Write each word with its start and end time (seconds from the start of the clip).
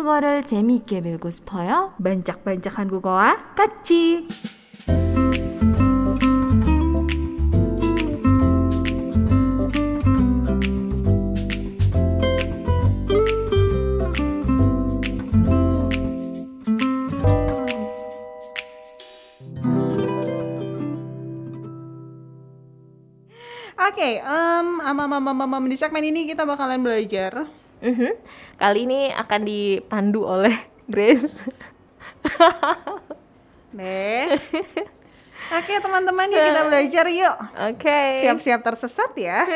한국어를 0.00 0.46
재미있게 0.46 1.02
배우고 1.02 1.30
싶어요? 1.30 1.92
반짝반짝 2.02 2.78
한국어와 2.78 3.54
같이! 3.54 4.26
Oke, 23.80 23.96
okay, 23.96 24.20
um, 24.24 24.80
um, 24.80 25.00
um, 25.00 25.12
um, 25.12 25.28
um, 25.28 25.54
um, 25.54 25.64
di 25.68 25.76
segmen 25.76 26.04
ini 26.08 26.24
kita 26.24 26.48
bakalan 26.48 26.80
belajar 26.80 27.59
Mhm. 27.80 28.10
Kali 28.60 28.78
ini 28.84 29.08
akan 29.12 29.40
dipandu 29.44 30.24
oleh 30.24 30.54
Grace. 30.92 31.36
Deh. 33.72 34.36
Oke, 35.50 35.74
teman-teman 35.82 36.30
yuk 36.30 36.42
kita 36.46 36.62
belajar 36.68 37.04
yuk. 37.10 37.36
Oke. 37.74 38.00
Siap-siap 38.22 38.60
tersesat 38.62 39.12
ya. 39.16 39.40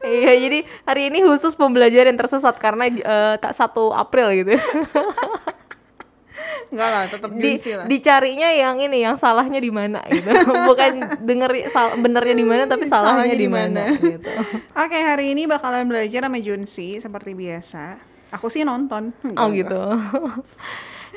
Iya, 0.00 0.32
jadi 0.40 0.58
hari 0.88 1.12
ini 1.12 1.20
khusus 1.20 1.52
pembelajaran 1.52 2.16
tersesat 2.16 2.56
karena 2.56 2.88
eh, 2.88 3.34
tak 3.36 3.52
1 3.52 3.76
April 3.92 4.26
gitu. 4.40 4.56
Enggak 6.74 6.90
lah, 6.90 7.04
tetap 7.06 7.30
Di, 7.30 7.54
lah. 7.70 7.86
dicarinya 7.86 8.48
yang 8.50 8.76
ini, 8.82 9.06
yang 9.06 9.14
salahnya 9.14 9.62
di 9.62 9.70
mana 9.70 10.02
gitu. 10.10 10.26
Bukan 10.74 11.22
denger 11.22 11.70
sal, 11.70 11.94
benernya 12.02 12.34
di 12.34 12.46
mana 12.46 12.62
tapi 12.66 12.90
salahnya, 12.90 13.30
Salahnya 13.30 13.38
di 13.38 13.48
mana 13.48 13.82
gitu. 13.94 14.30
Oke, 14.82 14.98
hari 14.98 15.38
ini 15.38 15.46
bakalan 15.46 15.86
belajar 15.86 16.26
sama 16.26 16.42
Junsi 16.42 16.98
seperti 16.98 17.30
biasa. 17.38 17.94
Aku 18.34 18.50
sih 18.50 18.66
nonton. 18.66 19.14
Oh 19.38 19.48
gitu. 19.54 19.78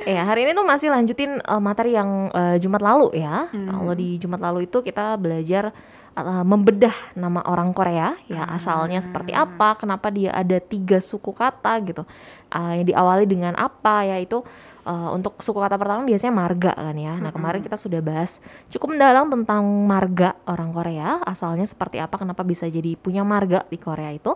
Ya 0.06 0.30
hari 0.30 0.46
ini 0.46 0.54
tuh 0.54 0.62
masih 0.62 0.94
lanjutin 0.94 1.42
eh, 1.42 1.58
materi 1.58 1.98
yang 1.98 2.30
eh, 2.30 2.62
Jumat 2.62 2.86
lalu 2.86 3.18
ya. 3.18 3.50
Kalau 3.50 3.98
di 3.98 4.22
Jumat 4.22 4.38
lalu 4.38 4.70
itu 4.70 4.86
kita 4.86 5.18
belajar 5.18 5.74
eh, 6.14 6.44
membedah 6.46 7.18
nama 7.18 7.42
orang 7.50 7.74
Korea 7.74 8.14
ya 8.30 8.46
asalnya 8.46 9.02
seperti 9.02 9.34
apa, 9.34 9.74
kenapa 9.74 10.14
dia 10.14 10.38
ada 10.38 10.62
tiga 10.62 11.02
suku 11.02 11.34
kata 11.34 11.82
gitu. 11.82 12.06
Ah, 12.54 12.78
yang 12.78 12.86
diawali 12.94 13.26
dengan 13.26 13.58
apa 13.58 14.06
yaitu 14.06 14.46
eh, 14.88 15.10
untuk 15.12 15.44
suku 15.44 15.60
kata 15.60 15.76
pertama 15.76 16.08
biasanya 16.08 16.34
marga 16.34 16.72
kan 16.72 16.96
ya. 16.96 17.20
Nah 17.20 17.36
kemarin 17.36 17.60
kita 17.60 17.76
sudah 17.76 18.00
bahas 18.00 18.40
cukup 18.72 18.96
mendalam 18.96 19.28
tentang 19.28 19.64
marga 19.84 20.40
orang 20.48 20.72
Korea 20.72 21.20
asalnya 21.28 21.68
seperti 21.68 22.00
apa, 22.00 22.16
kenapa 22.16 22.48
bisa 22.48 22.66
jadi 22.72 22.96
punya 22.96 23.28
marga 23.28 23.68
di 23.68 23.76
Korea 23.76 24.16
itu. 24.16 24.32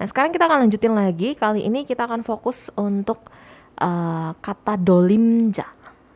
Nah 0.00 0.06
sekarang 0.08 0.32
kita 0.32 0.48
akan 0.48 0.66
lanjutin 0.66 0.96
lagi. 0.96 1.36
Kali 1.36 1.68
ini 1.68 1.84
kita 1.84 2.08
akan 2.08 2.24
fokus 2.24 2.72
untuk 2.80 3.28
eh, 3.76 4.32
kata 4.32 4.80
dolimja. 4.80 5.68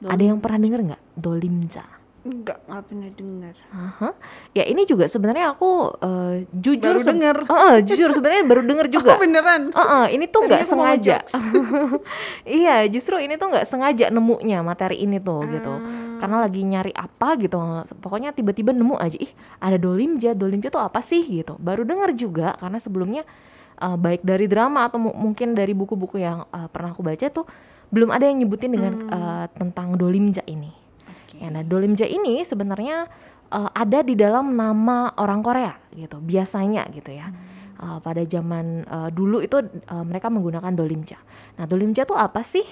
Ada 0.06 0.22
yang 0.28 0.38
pernah 0.44 0.60
denger 0.60 0.80
nggak 0.92 1.02
dolimja? 1.16 1.95
Enggak, 2.26 2.58
enggak 2.66 2.82
pernah 2.84 3.08
dengar. 3.08 3.54
Aha. 3.70 4.08
Ya 4.50 4.64
ini 4.64 4.82
juga 4.82 5.06
sebenarnya 5.06 5.50
aku 5.50 5.70
eh, 5.96 6.34
jujur 6.50 6.94
Baru 6.94 7.00
denger. 7.00 7.36
Heeh, 7.46 7.74
jujur 7.82 8.10
sebenarnya 8.10 8.42
baru 8.42 8.62
denger 8.62 8.86
juga. 8.96 9.14
Oh, 9.14 9.22
beneran? 9.22 9.70
Heeh, 9.70 10.04
ini 10.12 10.26
tuh 10.26 10.42
nggak 10.42 10.62
sengaja. 10.62 11.22
iya, 12.58 12.84
justru 12.86 13.16
ini 13.16 13.36
tuh 13.36 13.48
nggak 13.48 13.64
sengaja 13.64 14.10
nemunya 14.10 14.60
materi 14.60 15.00
ini 15.00 15.18
tuh 15.18 15.46
gitu. 15.46 15.70
Ah. 15.70 16.18
Karena 16.18 16.36
lagi 16.40 16.60
nyari 16.60 16.92
apa 16.92 17.36
gitu. 17.36 17.56
Pokoknya 17.98 18.32
tiba-tiba 18.32 18.72
nemu 18.72 18.96
aja, 18.96 19.16
ih 19.16 19.30
ada 19.58 19.76
dolimja. 19.76 20.32
Dolimja 20.32 20.68
tuh 20.68 20.80
apa 20.80 20.98
sih 20.98 21.22
gitu. 21.22 21.54
Baru 21.56 21.82
denger 21.82 22.12
juga 22.12 22.56
karena 22.56 22.76
sebelumnya 22.76 23.22
eh, 23.76 23.96
baik 23.96 24.22
dari 24.22 24.46
drama 24.46 24.84
atau 24.84 24.98
mu- 24.98 25.14
mungkin 25.14 25.52
dari 25.52 25.72
buku-buku 25.72 26.16
yang 26.16 26.44
eh, 26.48 26.66
pernah 26.66 26.90
aku 26.90 27.00
baca 27.00 27.28
tuh 27.28 27.46
belum 27.86 28.10
ada 28.10 28.26
yang 28.26 28.42
nyebutin 28.42 28.72
dengan 28.72 28.92
Hmm. 28.98 29.10
eh, 29.12 29.46
tentang 29.54 29.94
dolimja 29.94 30.42
ini. 30.44 30.85
Ya, 31.36 31.52
nah 31.52 31.60
dolimja 31.60 32.08
ini 32.08 32.42
sebenarnya 32.42 33.08
eh, 33.52 33.70
ada 33.76 34.00
di 34.00 34.16
dalam 34.16 34.56
nama 34.56 35.12
orang 35.20 35.40
Korea 35.44 35.74
gitu, 35.92 36.20
biasanya 36.20 36.88
gitu 36.92 37.12
ya. 37.12 37.28
Eh, 37.76 37.98
pada 38.00 38.24
zaman 38.24 38.88
eh, 38.88 39.10
dulu 39.12 39.44
itu 39.44 39.60
eh, 39.60 40.04
mereka 40.04 40.32
menggunakan 40.32 40.72
dolimja. 40.72 41.20
Nah 41.60 41.68
dolimja 41.68 42.08
itu 42.08 42.16
apa 42.16 42.40
sih? 42.40 42.64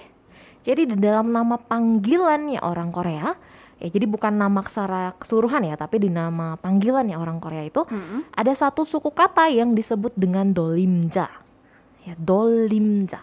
Jadi 0.65 0.89
di 0.89 0.97
dalam 0.97 1.29
nama 1.29 1.61
panggilannya 1.61 2.65
orang 2.65 2.89
Korea, 2.89 3.37
ya 3.77 3.89
jadi 3.93 4.09
bukan 4.09 4.33
nama 4.33 4.65
secara 4.65 5.13
keseluruhan 5.13 5.61
ya, 5.61 5.77
tapi 5.77 6.01
di 6.01 6.09
nama 6.09 6.57
panggilannya 6.57 7.21
orang 7.21 7.37
Korea 7.37 7.69
itu 7.69 7.85
ada 8.33 8.53
satu 8.57 8.81
suku 8.81 9.13
kata 9.13 9.53
yang 9.53 9.77
disebut 9.77 10.17
dengan 10.17 10.57
dolimja. 10.57 11.29
Ya, 12.09 12.17
dolimja. 12.17 13.21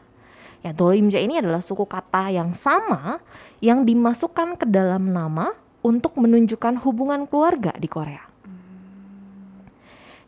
Ya, 0.62 0.72
dolimja 0.78 1.18
ini 1.18 1.42
adalah 1.42 1.62
suku 1.62 1.90
kata 1.90 2.30
yang 2.30 2.54
sama 2.54 3.18
yang 3.66 3.82
dimasukkan 3.82 4.62
ke 4.62 4.66
dalam 4.70 5.10
nama 5.10 5.58
untuk 5.82 6.18
menunjukkan 6.22 6.82
hubungan 6.86 7.26
keluarga 7.26 7.74
di 7.78 7.90
Korea. 7.90 8.32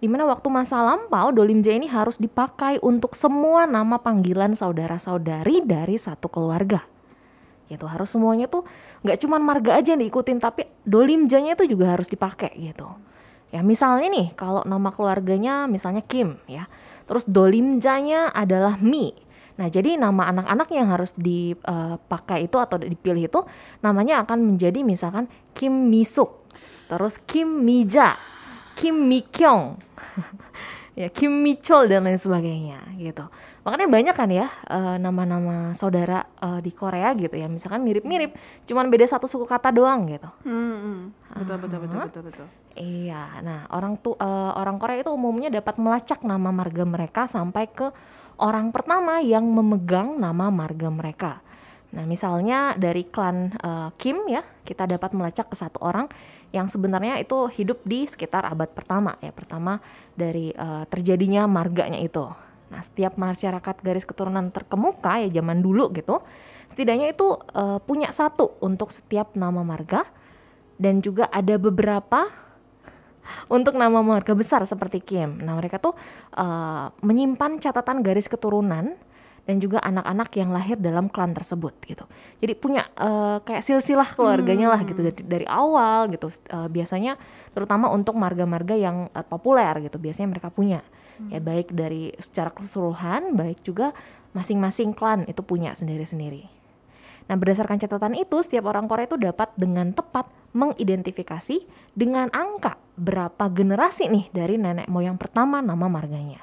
Di 0.03 0.11
mana 0.11 0.27
waktu 0.27 0.51
masa 0.51 0.83
lampau 0.83 1.31
dolimja 1.31 1.71
ini 1.71 1.87
harus 1.87 2.19
dipakai 2.19 2.75
untuk 2.83 3.15
semua 3.15 3.63
nama 3.63 3.95
panggilan 4.03 4.51
saudara-saudari 4.51 5.63
dari 5.63 5.95
satu 5.95 6.27
keluarga. 6.27 6.83
Gitu 7.71 7.87
harus 7.87 8.11
semuanya 8.11 8.51
tuh 8.51 8.67
nggak 9.07 9.23
cuma 9.23 9.39
marga 9.39 9.79
aja 9.79 9.95
yang 9.95 10.03
diikutin 10.03 10.43
tapi 10.43 10.67
dolimjanya 10.83 11.55
itu 11.55 11.71
juga 11.71 11.95
harus 11.95 12.11
dipakai 12.11 12.51
gitu. 12.59 12.91
Ya 13.55 13.63
misalnya 13.63 14.11
nih 14.11 14.35
kalau 14.35 14.67
nama 14.67 14.91
keluarganya 14.91 15.71
misalnya 15.71 16.03
Kim 16.03 16.35
ya. 16.51 16.67
Terus 17.07 17.23
dolimjanya 17.23 18.35
adalah 18.35 18.75
Mi. 18.83 19.15
Nah, 19.53 19.69
jadi 19.69 20.01
nama 20.01 20.33
anak-anak 20.33 20.67
yang 20.73 20.89
harus 20.89 21.13
dipakai 21.13 22.49
itu 22.49 22.57
atau 22.57 22.81
dipilih 22.81 23.29
itu 23.29 23.41
namanya 23.85 24.25
akan 24.25 24.53
menjadi 24.53 24.81
misalkan 24.81 25.29
Kim 25.53 25.93
Misuk, 25.93 26.49
terus 26.89 27.21
Kim 27.29 27.61
Mija, 27.61 28.17
Kim 28.73 29.05
Mikyong, 29.05 29.77
ya 30.99 31.09
Kim 31.13 31.45
Michol 31.45 31.85
dan 31.85 32.05
lain 32.05 32.17
sebagainya 32.17 32.81
gitu. 32.97 33.29
Makanya 33.63 33.87
banyak 33.87 34.15
kan 34.17 34.29
ya 34.33 34.49
eh, 34.67 34.97
nama-nama 34.97 35.77
saudara 35.77 36.25
eh, 36.41 36.59
di 36.65 36.73
Korea 36.73 37.13
gitu 37.13 37.37
ya, 37.37 37.45
misalkan 37.45 37.85
mirip-mirip, 37.85 38.33
cuman 38.65 38.89
beda 38.89 39.05
satu 39.05 39.29
suku 39.29 39.45
kata 39.45 39.69
doang 39.69 40.09
gitu. 40.09 40.29
Hmm, 40.49 40.75
hmm. 40.81 40.99
Betul, 41.45 41.57
betul, 41.61 41.79
betul, 41.85 41.97
Ah. 42.01 42.07
betul, 42.09 42.23
betul. 42.25 42.47
Iya, 42.73 43.37
nah 43.45 43.69
orang 43.69 44.01
tuh 44.01 44.17
eh, 44.17 44.51
orang 44.57 44.81
Korea 44.81 45.05
itu 45.05 45.13
umumnya 45.13 45.53
dapat 45.53 45.77
melacak 45.77 46.25
nama 46.25 46.49
marga 46.49 46.81
mereka 46.89 47.29
sampai 47.29 47.69
ke 47.69 47.93
orang 48.39 48.73
pertama 48.73 49.19
yang 49.19 49.45
memegang 49.45 50.17
nama 50.17 50.49
marga 50.49 50.89
mereka. 50.89 51.43
Nah, 51.93 52.09
misalnya 52.09 52.73
dari 52.73 53.05
klan 53.05 53.53
eh, 53.53 53.89
Kim 54.01 54.25
ya, 54.25 54.41
kita 54.65 54.89
dapat 54.89 55.13
melacak 55.13 55.53
ke 55.53 55.55
satu 55.57 55.77
orang 55.81 56.09
yang 56.53 56.69
sebenarnya 56.69 57.17
itu 57.21 57.49
hidup 57.49 57.81
di 57.85 58.05
sekitar 58.05 58.45
abad 58.45 58.69
pertama 58.73 59.17
ya, 59.21 59.29
pertama 59.29 59.77
dari 60.17 60.49
eh, 60.49 60.83
terjadinya 60.89 61.45
marganya 61.45 62.01
itu. 62.01 62.25
Nah, 62.73 62.81
setiap 62.81 63.13
masyarakat 63.21 63.75
garis 63.85 64.05
keturunan 64.09 64.49
terkemuka 64.49 65.21
ya 65.21 65.29
zaman 65.29 65.61
dulu 65.61 65.93
gitu, 65.93 66.25
setidaknya 66.73 67.13
itu 67.13 67.37
eh, 67.53 67.77
punya 67.85 68.09
satu 68.09 68.57
untuk 68.65 68.89
setiap 68.89 69.37
nama 69.37 69.61
marga 69.61 70.09
dan 70.81 71.05
juga 71.05 71.29
ada 71.29 71.61
beberapa 71.61 72.42
untuk 73.47 73.75
nama 73.75 73.99
marga 74.03 74.33
besar 74.35 74.63
seperti 74.67 74.99
Kim. 75.03 75.41
Nah, 75.41 75.57
mereka 75.57 75.79
tuh 75.79 75.95
eh, 76.35 76.85
menyimpan 77.01 77.59
catatan 77.59 78.03
garis 78.03 78.27
keturunan 78.27 78.95
dan 79.43 79.59
juga 79.59 79.83
anak-anak 79.83 80.29
yang 80.39 80.55
lahir 80.55 80.79
dalam 80.79 81.11
klan 81.11 81.35
tersebut 81.35 81.75
gitu. 81.83 82.07
Jadi 82.39 82.53
punya 82.55 82.87
eh, 82.95 83.37
kayak 83.43 83.63
silsilah 83.63 84.07
keluarganya 84.15 84.71
lah 84.71 84.81
gitu 84.87 85.03
dari, 85.03 85.21
dari 85.23 85.47
awal 85.47 86.07
gitu. 86.11 86.31
Eh, 86.31 86.67
biasanya 86.71 87.19
terutama 87.51 87.91
untuk 87.91 88.15
marga-marga 88.15 88.75
yang 88.75 89.11
eh, 89.11 89.25
populer 89.27 89.87
gitu. 89.87 89.99
Biasanya 89.99 90.29
mereka 90.31 90.47
punya 90.51 90.79
ya 91.29 91.37
baik 91.37 91.71
dari 91.77 92.09
secara 92.17 92.49
keseluruhan, 92.49 93.37
baik 93.37 93.61
juga 93.61 93.93
masing-masing 94.33 94.97
klan 94.97 95.29
itu 95.29 95.45
punya 95.45 95.77
sendiri-sendiri. 95.77 96.49
Nah, 97.29 97.39
berdasarkan 97.39 97.79
catatan 97.79 98.17
itu, 98.19 98.35
setiap 98.43 98.67
orang 98.67 98.89
Korea 98.89 99.07
itu 99.07 99.15
dapat 99.15 99.53
dengan 99.55 99.95
tepat 99.95 100.27
mengidentifikasi 100.53 101.65
dengan 101.97 102.29
angka 102.29 102.77
berapa 102.93 103.49
generasi 103.49 104.09
nih 104.09 104.29
dari 104.29 104.55
nenek 104.61 104.85
moyang 104.87 105.17
pertama 105.17 105.59
nama 105.59 105.89
marganya. 105.89 106.41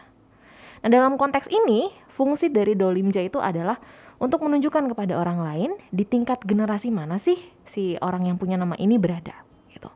Nah, 0.83 0.91
dalam 0.91 1.15
konteks 1.15 1.47
ini, 1.47 1.95
fungsi 2.11 2.51
dari 2.51 2.75
dolimja 2.75 3.23
itu 3.23 3.39
adalah 3.39 3.79
untuk 4.21 4.45
menunjukkan 4.45 4.93
kepada 4.93 5.17
orang 5.17 5.41
lain 5.41 5.71
di 5.89 6.05
tingkat 6.05 6.45
generasi 6.45 6.93
mana 6.93 7.17
sih 7.17 7.41
si 7.65 7.97
orang 8.05 8.29
yang 8.29 8.37
punya 8.37 8.61
nama 8.61 8.77
ini 8.77 9.01
berada 9.01 9.33
gitu. 9.73 9.89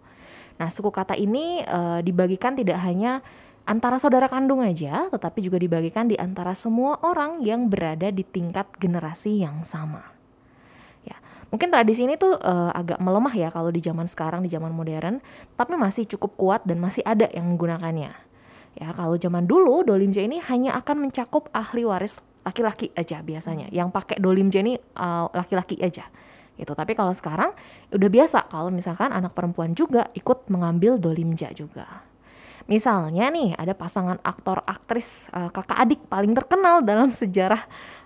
Nah, 0.56 0.70
suku 0.72 0.88
kata 0.88 1.18
ini 1.18 1.60
eh, 1.60 2.00
dibagikan 2.00 2.56
tidak 2.56 2.80
hanya 2.80 3.20
antara 3.68 4.00
saudara 4.00 4.30
kandung 4.30 4.64
aja, 4.64 5.08
tetapi 5.12 5.44
juga 5.44 5.60
dibagikan 5.60 6.08
di 6.08 6.16
antara 6.16 6.56
semua 6.56 7.00
orang 7.04 7.44
yang 7.44 7.68
berada 7.68 8.08
di 8.12 8.24
tingkat 8.24 8.68
generasi 8.80 9.44
yang 9.44 9.64
sama. 9.64 10.13
Mungkin 11.52 11.68
tradisi 11.68 12.06
ini 12.06 12.16
tuh 12.16 12.36
eh, 12.38 12.70
agak 12.72 13.00
melemah 13.02 13.34
ya 13.34 13.48
kalau 13.52 13.68
di 13.72 13.80
zaman 13.82 14.06
sekarang 14.06 14.44
di 14.44 14.50
zaman 14.52 14.72
modern, 14.72 15.20
tapi 15.58 15.74
masih 15.76 16.08
cukup 16.16 16.36
kuat 16.36 16.60
dan 16.64 16.80
masih 16.80 17.04
ada 17.04 17.28
yang 17.32 17.48
menggunakannya. 17.50 18.12
Ya, 18.74 18.88
kalau 18.90 19.14
zaman 19.14 19.46
dulu 19.46 19.86
dolimja 19.86 20.26
ini 20.26 20.42
hanya 20.50 20.74
akan 20.74 21.06
mencakup 21.06 21.46
ahli 21.54 21.86
waris 21.86 22.18
laki-laki 22.42 22.90
aja 22.98 23.22
biasanya. 23.22 23.70
Yang 23.70 23.88
pakai 23.94 24.16
dolimja 24.18 24.60
ini 24.66 24.74
uh, 24.98 25.30
laki-laki 25.30 25.78
aja 25.78 26.10
gitu. 26.58 26.72
Tapi 26.74 26.92
kalau 26.94 27.14
sekarang 27.14 27.50
udah 27.90 28.10
biasa 28.10 28.50
kalau 28.50 28.70
misalkan 28.70 29.10
anak 29.10 29.34
perempuan 29.34 29.74
juga 29.74 30.10
ikut 30.14 30.50
mengambil 30.50 30.98
dolimja 30.98 31.50
juga. 31.54 32.06
Misalnya 32.64 33.28
nih 33.28 33.52
ada 33.60 33.76
pasangan 33.76 34.16
aktor 34.24 34.64
aktris 34.64 35.28
uh, 35.36 35.52
kakak 35.52 35.78
adik 35.84 36.00
paling 36.08 36.32
terkenal 36.32 36.80
dalam 36.80 37.12
sejarah 37.12 37.60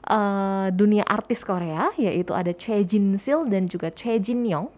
uh, 0.09 0.67
dunia 0.73 1.05
artis 1.05 1.45
Korea 1.45 1.93
yaitu 2.01 2.33
ada 2.33 2.51
Choi 2.57 2.83
Jin 2.83 3.15
Sil 3.21 3.45
dan 3.47 3.69
juga 3.69 3.93
Choi 3.93 4.19
Jin 4.19 4.49
Yong. 4.49 4.73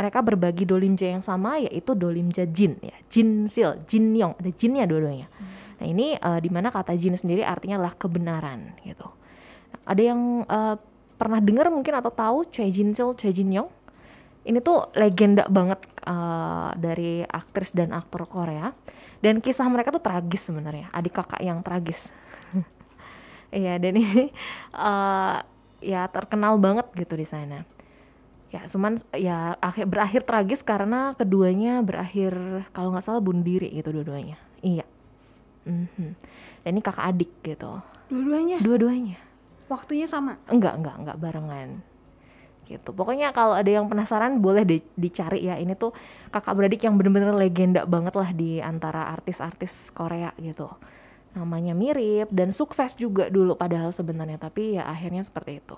Mereka 0.00 0.24
berbagi 0.24 0.64
dolimja 0.64 1.12
yang 1.12 1.20
sama 1.20 1.60
yaitu 1.60 1.92
dolimja 1.92 2.48
Jin 2.48 2.80
ya. 2.80 2.96
Jin 3.12 3.46
Sil, 3.52 3.76
Jin 3.84 4.16
Yong, 4.16 4.40
ada 4.40 4.50
jinnya 4.56 4.88
dua-duanya. 4.88 5.28
Nah, 5.80 5.86
ini 5.86 6.16
uh, 6.16 6.40
di 6.40 6.48
mana 6.48 6.72
kata 6.72 6.96
Jin 6.96 7.16
sendiri 7.20 7.44
artinya 7.44 7.80
adalah 7.80 7.94
kebenaran 7.96 8.80
gitu. 8.82 9.06
Ada 9.84 10.02
yang 10.02 10.48
uh, 10.48 10.76
pernah 11.20 11.40
dengar 11.44 11.68
mungkin 11.68 11.92
atau 12.00 12.08
tahu 12.08 12.48
Choi 12.48 12.72
Jin 12.72 12.96
Sil, 12.96 13.12
Choi 13.12 13.36
Jin 13.36 13.52
Yong? 13.52 13.68
Ini 14.40 14.56
tuh 14.64 14.88
legenda 14.96 15.44
banget 15.52 15.84
uh, 16.08 16.72
dari 16.72 17.20
aktris 17.28 17.76
dan 17.76 17.92
aktor 17.92 18.24
Korea 18.24 18.72
dan 19.20 19.36
kisah 19.44 19.68
mereka 19.68 19.92
tuh 19.92 20.00
tragis 20.00 20.48
sebenarnya 20.48 20.88
adik 20.96 21.20
kakak 21.20 21.44
yang 21.44 21.60
tragis 21.60 22.08
iya 23.50 23.78
dan 23.78 23.94
ini 23.98 24.30
uh, 24.74 25.42
ya 25.82 26.06
terkenal 26.10 26.56
banget 26.58 26.86
gitu 26.94 27.14
di 27.14 27.26
sana 27.26 27.66
ya 28.50 28.66
cuman 28.66 28.98
ya 29.14 29.54
akhir 29.62 29.86
berakhir 29.86 30.22
tragis 30.26 30.66
karena 30.66 31.14
keduanya 31.14 31.86
berakhir 31.86 32.34
kalau 32.74 32.90
nggak 32.90 33.06
salah 33.06 33.22
bunuh 33.22 33.46
diri 33.46 33.70
gitu 33.70 33.94
dua-duanya 33.94 34.38
iya 34.62 34.86
mm-hmm. 35.66 36.10
dan 36.66 36.70
ini 36.74 36.82
kakak 36.82 37.14
adik 37.14 37.30
gitu 37.46 37.78
dua-duanya 38.10 38.58
dua-duanya 38.58 39.18
waktunya 39.70 40.10
sama 40.10 40.42
enggak 40.50 40.82
enggak 40.82 40.96
enggak 40.98 41.18
barengan 41.22 41.70
gitu. 42.70 42.94
Pokoknya 42.94 43.34
kalau 43.34 43.58
ada 43.58 43.66
yang 43.66 43.90
penasaran 43.90 44.38
boleh 44.38 44.62
di, 44.62 44.78
dicari 44.94 45.42
ya. 45.42 45.58
Ini 45.58 45.74
tuh 45.74 45.90
kakak 46.30 46.54
beradik 46.54 46.86
yang 46.86 46.94
bener-bener 46.94 47.34
legenda 47.34 47.82
banget 47.82 48.14
lah 48.14 48.30
di 48.30 48.62
antara 48.62 49.10
artis-artis 49.10 49.90
Korea 49.90 50.30
gitu. 50.38 50.70
Namanya 51.30 51.78
mirip 51.78 52.28
dan 52.34 52.50
sukses 52.50 52.98
juga 52.98 53.30
dulu 53.30 53.54
padahal 53.54 53.94
sebenarnya 53.94 54.36
tapi 54.36 54.78
ya 54.78 54.86
akhirnya 54.86 55.22
seperti 55.22 55.62
itu. 55.62 55.76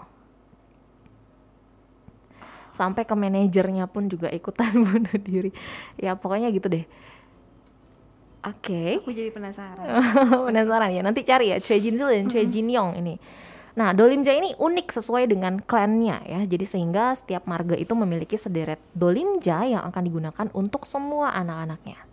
Sampai 2.73 3.05
ke 3.05 3.13
manajernya 3.13 3.85
pun 3.89 4.09
juga 4.09 4.33
ikutan 4.33 4.73
bunuh 4.87 5.19
diri. 5.21 5.53
Ya 6.01 6.17
pokoknya 6.17 6.49
gitu 6.53 6.73
deh. 6.73 6.89
Oke. 8.43 8.99
Okay. 8.99 9.05
Aku 9.05 9.13
jadi 9.13 9.31
penasaran. 9.31 9.87
penasaran 10.49 10.91
ya. 10.91 11.05
Nanti 11.05 11.23
cari 11.23 11.53
ya 11.53 11.61
Choi 11.61 11.79
Jin 11.79 12.01
Sil 12.01 12.09
dan 12.09 12.27
Choi 12.33 12.49
Jin 12.49 12.73
Yong 12.73 12.99
ini 12.99 13.15
Nah, 13.73 13.97
Dolimja 13.97 14.37
ini 14.37 14.53
unik 14.53 14.93
sesuai 15.01 15.33
dengan 15.33 15.57
klannya 15.57 16.21
ya. 16.29 16.41
Jadi 16.45 16.65
sehingga 16.69 17.17
setiap 17.17 17.49
marga 17.49 17.73
itu 17.73 17.97
memiliki 17.97 18.37
sederet 18.37 18.81
Dolimja 18.93 19.65
yang 19.65 19.83
akan 19.89 20.03
digunakan 20.05 20.47
untuk 20.53 20.85
semua 20.85 21.33
anak-anaknya. 21.33 22.12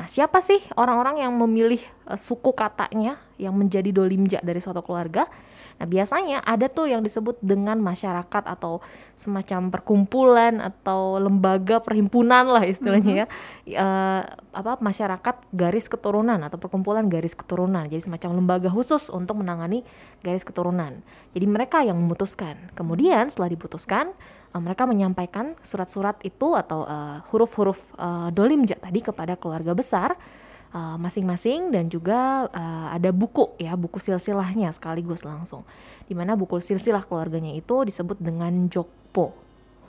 Nah, 0.00 0.08
siapa 0.08 0.40
sih 0.40 0.56
orang-orang 0.80 1.20
yang 1.20 1.36
memilih 1.36 1.84
uh, 2.08 2.16
suku 2.16 2.56
katanya 2.56 3.20
yang 3.36 3.52
menjadi 3.52 3.92
Dolimja 3.92 4.40
dari 4.40 4.56
suatu 4.56 4.80
keluarga? 4.80 5.28
Nah, 5.76 5.84
biasanya 5.84 6.40
ada 6.40 6.72
tuh 6.72 6.88
yang 6.88 7.04
disebut 7.04 7.36
dengan 7.44 7.76
masyarakat 7.84 8.44
atau 8.48 8.80
semacam 9.16 9.68
perkumpulan 9.68 10.56
atau 10.60 11.20
lembaga 11.20 11.84
perhimpunan 11.84 12.48
lah 12.48 12.64
istilahnya 12.64 13.28
mm-hmm. 13.28 13.68
ya. 13.68 13.80
Uh, 13.80 14.22
apa 14.56 14.80
masyarakat 14.80 15.36
garis 15.52 15.84
keturunan 15.92 16.40
atau 16.40 16.56
perkumpulan 16.56 17.04
garis 17.12 17.36
keturunan. 17.36 17.84
Jadi 17.84 18.00
semacam 18.00 18.40
lembaga 18.40 18.72
khusus 18.72 19.12
untuk 19.12 19.36
menangani 19.44 19.84
garis 20.24 20.48
keturunan. 20.48 21.04
Jadi 21.36 21.44
mereka 21.44 21.84
yang 21.84 22.00
memutuskan. 22.00 22.72
Kemudian 22.72 23.28
setelah 23.28 23.52
diputuskan, 23.52 24.16
uh, 24.52 24.60
mereka 24.62 24.86
menyampaikan 24.86 25.58
surat-surat 25.64 26.18
itu 26.26 26.54
atau 26.54 26.86
uh, 26.86 27.22
huruf-huruf 27.30 27.94
uh, 27.98 28.28
dolimja 28.34 28.78
tadi 28.78 29.00
kepada 29.02 29.34
keluarga 29.38 29.72
besar 29.74 30.18
Eh, 30.70 30.96
masing-masing 31.02 31.66
uh, 31.66 31.70
dan 31.74 31.90
juga 31.90 32.46
uh, 32.46 32.94
ada 32.94 33.10
buku 33.10 33.58
ya 33.58 33.74
buku 33.74 33.98
silsilahnya 33.98 34.70
sekaligus 34.70 35.26
langsung. 35.26 35.66
Di 36.06 36.14
mana 36.14 36.38
buku 36.38 36.62
silsilah 36.62 37.02
keluarganya 37.10 37.50
itu 37.58 37.82
disebut 37.82 38.22
dengan 38.22 38.70
jokpo. 38.70 39.34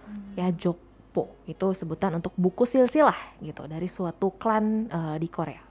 Hmm. 0.09 0.33
ya 0.33 0.49
jokpo. 0.49 1.37
Itu 1.45 1.77
sebutan 1.77 2.17
untuk 2.17 2.33
buku 2.33 2.65
silsilah 2.65 3.37
gitu 3.45 3.69
dari 3.69 3.85
suatu 3.85 4.33
klan 4.41 4.89
uh, 4.89 5.21
di 5.21 5.29
Korea 5.29 5.70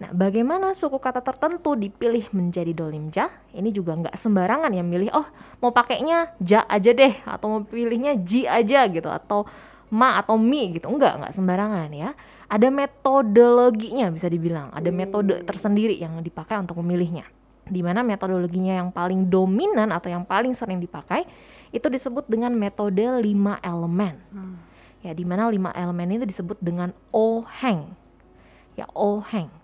Nah, 0.00 0.10
bagaimana 0.16 0.72
suku 0.72 0.96
kata 0.96 1.20
tertentu 1.20 1.76
dipilih 1.76 2.32
menjadi 2.32 2.72
dolimja? 2.72 3.28
Ini 3.52 3.68
juga 3.68 4.00
nggak 4.00 4.16
sembarangan 4.16 4.72
yang 4.72 4.88
milih, 4.88 5.12
oh 5.12 5.28
mau 5.60 5.76
pakainya 5.76 6.32
ja 6.40 6.64
aja 6.64 6.96
deh, 6.96 7.20
atau 7.28 7.46
mau 7.52 7.60
pilihnya 7.68 8.16
ji 8.16 8.48
aja 8.48 8.88
gitu, 8.88 9.12
atau 9.12 9.44
ma 9.92 10.16
atau 10.16 10.40
mi 10.40 10.72
gitu. 10.72 10.88
Enggak, 10.88 11.20
nggak 11.20 11.32
sembarangan 11.36 11.92
ya 11.92 12.16
ada 12.50 12.66
metodologinya 12.66 14.10
bisa 14.10 14.26
dibilang, 14.26 14.74
ada 14.74 14.90
metode 14.90 15.38
hmm. 15.38 15.46
tersendiri 15.46 15.94
yang 15.94 16.18
dipakai 16.18 16.58
untuk 16.58 16.82
memilihnya. 16.82 17.22
Di 17.70 17.78
mana 17.78 18.02
metodologinya 18.02 18.82
yang 18.82 18.90
paling 18.90 19.30
dominan 19.30 19.94
atau 19.94 20.10
yang 20.10 20.26
paling 20.26 20.50
sering 20.58 20.82
dipakai 20.82 21.22
itu 21.70 21.86
disebut 21.86 22.26
dengan 22.26 22.50
metode 22.50 23.06
lima 23.22 23.62
elemen. 23.62 24.18
Hmm. 24.34 24.58
Ya, 25.06 25.14
di 25.14 25.22
mana 25.22 25.46
lima 25.46 25.70
elemen 25.78 26.18
itu 26.18 26.26
disebut 26.26 26.58
dengan 26.58 26.90
oheng. 27.14 27.94
Ya, 28.74 28.90
oheng. 28.98 29.59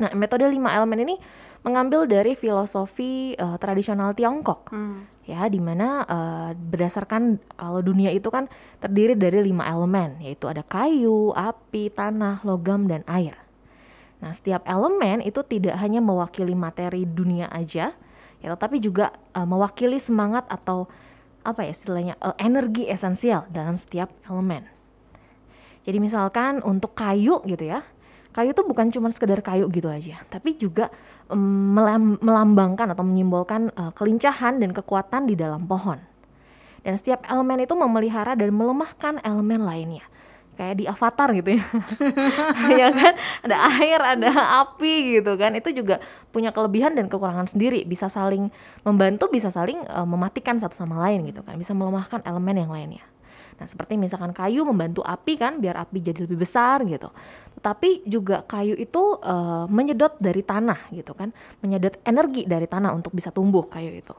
Nah, 0.00 0.10
metode 0.18 0.46
lima 0.50 0.74
elemen 0.74 1.06
ini 1.06 1.16
mengambil 1.62 2.04
dari 2.04 2.34
filosofi 2.34 3.38
uh, 3.38 3.56
tradisional 3.56 4.12
Tiongkok. 4.12 4.74
Hmm 4.74 5.14
ya 5.24 5.48
di 5.48 5.56
mana 5.56 6.04
uh, 6.04 6.50
berdasarkan 6.52 7.40
kalau 7.56 7.80
dunia 7.80 8.12
itu 8.12 8.28
kan 8.28 8.44
terdiri 8.80 9.16
dari 9.16 9.40
lima 9.40 9.64
elemen 9.64 10.20
yaitu 10.20 10.44
ada 10.48 10.60
kayu, 10.60 11.32
api, 11.32 11.88
tanah, 11.88 12.44
logam 12.44 12.84
dan 12.84 13.00
air. 13.08 13.36
Nah 14.20 14.36
setiap 14.36 14.64
elemen 14.68 15.24
itu 15.24 15.40
tidak 15.44 15.80
hanya 15.80 16.04
mewakili 16.04 16.52
materi 16.52 17.08
dunia 17.08 17.48
aja, 17.48 17.96
ya 18.40 18.46
tetapi 18.52 18.80
juga 18.80 19.16
uh, 19.32 19.48
mewakili 19.48 19.96
semangat 19.96 20.44
atau 20.52 20.88
apa 21.44 21.64
ya 21.64 21.72
istilahnya 21.72 22.14
uh, 22.20 22.36
energi 22.36 22.88
esensial 22.88 23.48
dalam 23.48 23.80
setiap 23.80 24.12
elemen. 24.28 24.68
Jadi 25.84 26.00
misalkan 26.00 26.64
untuk 26.64 26.96
kayu 26.96 27.44
gitu 27.44 27.68
ya, 27.68 27.84
kayu 28.34 28.50
itu 28.50 28.62
bukan 28.66 28.90
cuma 28.90 29.08
sekedar 29.14 29.38
kayu 29.40 29.70
gitu 29.70 29.86
aja, 29.86 30.18
tapi 30.26 30.58
juga 30.58 30.90
melambangkan 32.20 32.92
atau 32.92 33.00
menyimbolkan 33.06 33.72
uh, 33.72 33.94
kelincahan 33.96 34.60
dan 34.60 34.76
kekuatan 34.76 35.24
di 35.24 35.38
dalam 35.38 35.64
pohon. 35.64 35.96
Dan 36.84 37.00
setiap 37.00 37.24
elemen 37.24 37.64
itu 37.64 37.72
memelihara 37.72 38.36
dan 38.36 38.52
melemahkan 38.52 39.16
elemen 39.24 39.64
lainnya. 39.64 40.04
Kayak 40.54 40.74
di 40.78 40.84
Avatar 40.86 41.32
gitu 41.32 41.56
ya. 41.56 41.64
ya 42.84 42.88
kan? 42.92 43.14
Ada 43.48 43.56
air, 43.80 44.00
ada 44.04 44.30
api 44.62 45.18
gitu 45.18 45.32
kan. 45.40 45.56
Itu 45.56 45.72
juga 45.72 45.98
punya 46.30 46.52
kelebihan 46.52 46.92
dan 46.94 47.08
kekurangan 47.08 47.48
sendiri. 47.48 47.88
Bisa 47.88 48.12
saling 48.12 48.52
membantu, 48.84 49.32
bisa 49.32 49.48
saling 49.48 49.80
uh, 49.90 50.06
mematikan 50.06 50.60
satu 50.60 50.76
sama 50.76 51.00
lain 51.08 51.24
gitu 51.26 51.40
kan. 51.42 51.56
Bisa 51.56 51.72
melemahkan 51.72 52.20
elemen 52.22 52.54
yang 52.60 52.70
lainnya. 52.70 53.02
Nah, 53.54 53.66
seperti 53.70 53.94
misalkan 53.94 54.34
kayu 54.34 54.66
membantu 54.66 55.06
api 55.06 55.38
kan 55.38 55.62
biar 55.62 55.78
api 55.78 56.02
jadi 56.02 56.26
lebih 56.26 56.42
besar 56.42 56.82
gitu. 56.84 57.08
Tapi 57.62 58.02
juga 58.04 58.42
kayu 58.44 58.74
itu 58.74 59.18
uh, 59.22 59.64
menyedot 59.70 60.18
dari 60.18 60.42
tanah 60.42 60.90
gitu 60.90 61.14
kan, 61.14 61.30
menyedot 61.62 61.94
energi 62.02 62.44
dari 62.44 62.66
tanah 62.66 62.90
untuk 62.92 63.14
bisa 63.14 63.30
tumbuh 63.30 63.64
kayu 63.70 63.94
itu. 63.94 64.14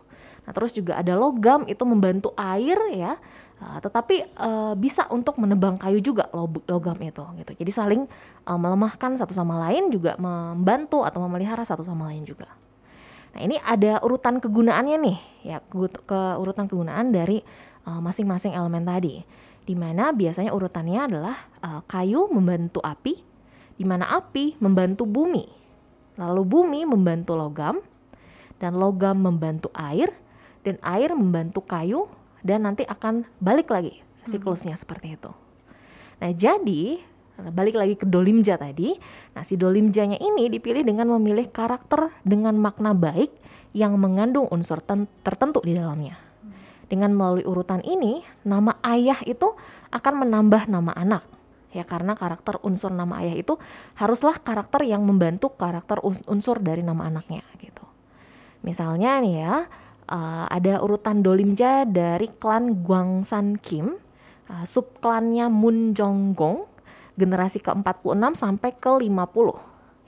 Nah, 0.45 0.51
terus 0.55 0.71
juga 0.71 0.97
ada 0.97 1.13
logam 1.17 1.67
itu 1.67 1.83
membantu 1.83 2.31
air 2.39 2.79
ya. 2.95 3.19
Uh, 3.55 3.79
tetapi 3.79 4.35
uh, 4.35 4.75
bisa 4.75 5.07
untuk 5.07 5.39
menebang 5.39 5.79
kayu 5.79 6.03
juga 6.03 6.27
logam 6.67 6.99
itu 6.99 7.23
gitu. 7.39 7.51
Jadi 7.63 7.71
saling 7.71 8.01
uh, 8.47 8.59
melemahkan 8.59 9.15
satu 9.15 9.31
sama 9.31 9.55
lain 9.67 9.91
juga 9.91 10.19
membantu 10.19 11.07
atau 11.07 11.23
memelihara 11.23 11.63
satu 11.63 11.83
sama 11.83 12.11
lain 12.11 12.27
juga. 12.27 12.51
Nah, 13.35 13.43
ini 13.43 13.59
ada 13.59 13.99
urutan 13.99 14.39
kegunaannya 14.39 14.95
nih 14.95 15.17
ya, 15.43 15.57
ke 16.07 16.21
urutan 16.39 16.71
kegunaan 16.71 17.11
dari 17.11 17.43
masing-masing 17.85 18.53
uh, 18.57 18.65
elemen 18.65 18.85
tadi. 18.85 19.21
Di 19.65 19.73
mana 19.73 20.13
biasanya 20.13 20.53
urutannya 20.53 21.01
adalah 21.01 21.35
uh, 21.61 21.81
kayu 21.89 22.29
membantu 22.29 22.81
api, 22.85 23.17
di 23.77 23.85
mana 23.85 24.09
api 24.13 24.57
membantu 24.61 25.09
bumi. 25.09 25.45
Lalu 26.15 26.41
bumi 26.45 26.81
membantu 26.87 27.33
logam 27.35 27.81
dan 28.61 28.77
logam 28.79 29.19
membantu 29.19 29.67
air 29.75 30.13
dan 30.63 30.79
air 30.81 31.11
membantu 31.13 31.61
kayu 31.65 32.07
dan 32.45 32.63
nanti 32.63 32.87
akan 32.87 33.27
balik 33.41 33.69
lagi 33.73 34.05
siklusnya 34.25 34.73
hmm. 34.73 34.81
seperti 34.81 35.07
itu. 35.17 35.31
Nah, 36.21 36.31
jadi 36.33 37.03
balik 37.51 37.75
lagi 37.75 37.95
ke 37.99 38.07
dolimja 38.07 38.55
tadi. 38.55 38.95
Nah, 39.35 39.43
si 39.43 39.59
dolimjanya 39.59 40.17
ini 40.17 40.47
dipilih 40.49 40.87
dengan 40.87 41.11
memilih 41.15 41.51
karakter 41.51 42.09
dengan 42.23 42.55
makna 42.55 42.95
baik 42.95 43.31
yang 43.75 43.99
mengandung 43.99 44.47
unsur 44.49 44.79
tertentu 45.21 45.59
di 45.61 45.75
dalamnya. 45.75 46.24
Dengan 46.85 47.17
melalui 47.17 47.45
urutan 47.45 47.81
ini, 47.81 48.21
nama 48.45 48.77
ayah 48.85 49.17
itu 49.25 49.57
akan 49.89 50.27
menambah 50.27 50.69
nama 50.69 50.93
anak. 50.93 51.23
Ya 51.75 51.83
karena 51.83 52.15
karakter 52.15 52.55
unsur 52.63 52.87
nama 52.95 53.19
ayah 53.19 53.35
itu 53.35 53.59
haruslah 53.99 54.39
karakter 54.39 54.87
yang 54.87 55.03
membantu 55.03 55.51
karakter 55.59 55.99
unsur 56.03 56.63
dari 56.63 56.79
nama 56.79 57.11
anaknya 57.11 57.43
gitu. 57.59 57.83
Misalnya 58.63 59.19
nih 59.19 59.35
ya, 59.43 59.53
uh, 60.07 60.45
ada 60.47 60.79
urutan 60.79 61.19
Dolimja 61.19 61.83
dari 61.83 62.31
klan 62.31 62.79
Guangsan 62.79 63.59
Kim, 63.59 63.99
uh, 64.47 64.63
subklannya 64.63 65.51
Mun 65.51 65.91
Jonggong, 65.91 66.63
generasi 67.19 67.59
ke-46 67.59 68.23
sampai 68.39 68.71
ke-50. 68.79 69.47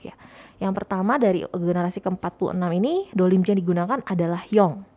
Ya. 0.08 0.16
Yang 0.56 0.72
pertama 0.72 1.20
dari 1.20 1.44
generasi 1.44 2.00
ke-46 2.00 2.56
ini 2.80 3.12
Dolimja 3.12 3.52
digunakan 3.52 4.00
adalah 4.08 4.40
Yong. 4.48 4.87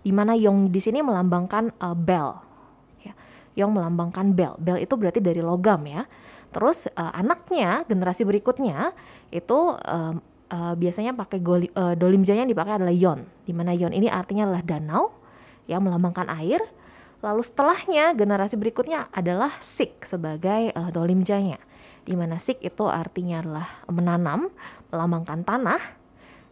Di 0.00 0.10
mana 0.10 0.32
Yong 0.32 0.72
di 0.72 0.80
sini 0.80 1.04
melambangkan 1.04 1.76
uh, 1.80 1.96
bell. 1.96 2.40
Ya. 3.04 3.12
Yong 3.60 3.76
melambangkan 3.76 4.32
bell. 4.32 4.56
Bell 4.56 4.80
itu 4.80 4.96
berarti 4.96 5.20
dari 5.20 5.44
logam 5.44 5.84
ya. 5.84 6.08
Terus 6.50 6.90
uh, 6.98 7.12
anaknya 7.14 7.86
generasi 7.86 8.26
berikutnya 8.26 8.90
itu 9.30 9.78
uh, 9.78 10.14
uh, 10.50 10.74
biasanya 10.74 11.14
pakai 11.14 11.38
goli, 11.38 11.70
uh, 11.78 11.94
dolimjanya 11.94 12.42
yang 12.42 12.52
dipakai 12.52 12.82
adalah 12.82 12.94
yon, 12.94 13.22
di 13.46 13.54
mana 13.54 13.70
yon 13.70 13.94
ini 13.94 14.10
artinya 14.10 14.50
adalah 14.50 14.62
danau 14.66 15.14
yang 15.70 15.86
melambangkan 15.86 16.26
air. 16.42 16.58
Lalu 17.22 17.42
setelahnya 17.44 18.16
generasi 18.16 18.56
berikutnya 18.56 19.12
adalah 19.14 19.54
sik 19.62 20.02
sebagai 20.02 20.74
uh, 20.74 20.90
dolimjanya, 20.90 21.60
di 22.02 22.18
mana 22.18 22.40
sik 22.40 22.64
itu 22.64 22.88
artinya 22.88 23.44
adalah 23.44 23.68
menanam, 23.86 24.50
melambangkan 24.90 25.46
tanah. 25.46 25.82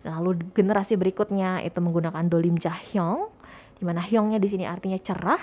Lalu 0.06 0.46
generasi 0.54 0.94
berikutnya 0.94 1.64
itu 1.66 1.82
menggunakan 1.82 2.22
dolimja 2.30 2.70
hyong, 2.70 3.32
di 3.78 3.84
mana 3.86 4.02
hyongnya 4.02 4.42
di 4.42 4.48
sini 4.50 4.66
artinya 4.66 4.98
cerah, 4.98 5.40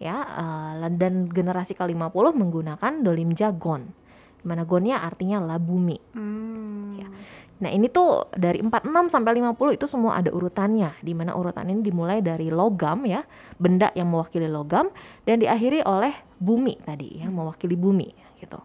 ya. 0.00 0.16
Uh, 0.24 0.88
dan 0.96 1.28
generasi 1.28 1.76
ke-50 1.76 2.32
menggunakan 2.32 2.92
dolimja 3.04 3.52
gon, 3.52 3.92
di 4.40 4.44
mana 4.48 4.64
gonnya 4.64 5.04
artinya 5.04 5.44
adalah 5.44 5.60
bumi. 5.60 5.98
Hmm. 6.16 6.96
Ya. 6.96 7.08
Nah, 7.58 7.70
ini 7.74 7.90
tuh 7.90 8.30
dari 8.32 8.62
46 8.62 9.10
sampai 9.10 9.42
50 9.42 9.76
itu 9.76 9.86
semua 9.90 10.16
ada 10.16 10.30
urutannya, 10.30 10.94
di 11.02 11.12
mana 11.12 11.34
urutan 11.34 11.66
ini 11.66 11.82
dimulai 11.82 12.22
dari 12.22 12.48
logam 12.48 13.02
ya, 13.04 13.26
benda 13.58 13.90
yang 13.98 14.08
mewakili 14.08 14.46
logam 14.46 14.88
dan 15.26 15.42
diakhiri 15.42 15.82
oleh 15.82 16.14
bumi 16.38 16.78
tadi 16.80 17.18
yang 17.18 17.34
mewakili 17.34 17.74
bumi 17.74 18.08
gitu. 18.38 18.62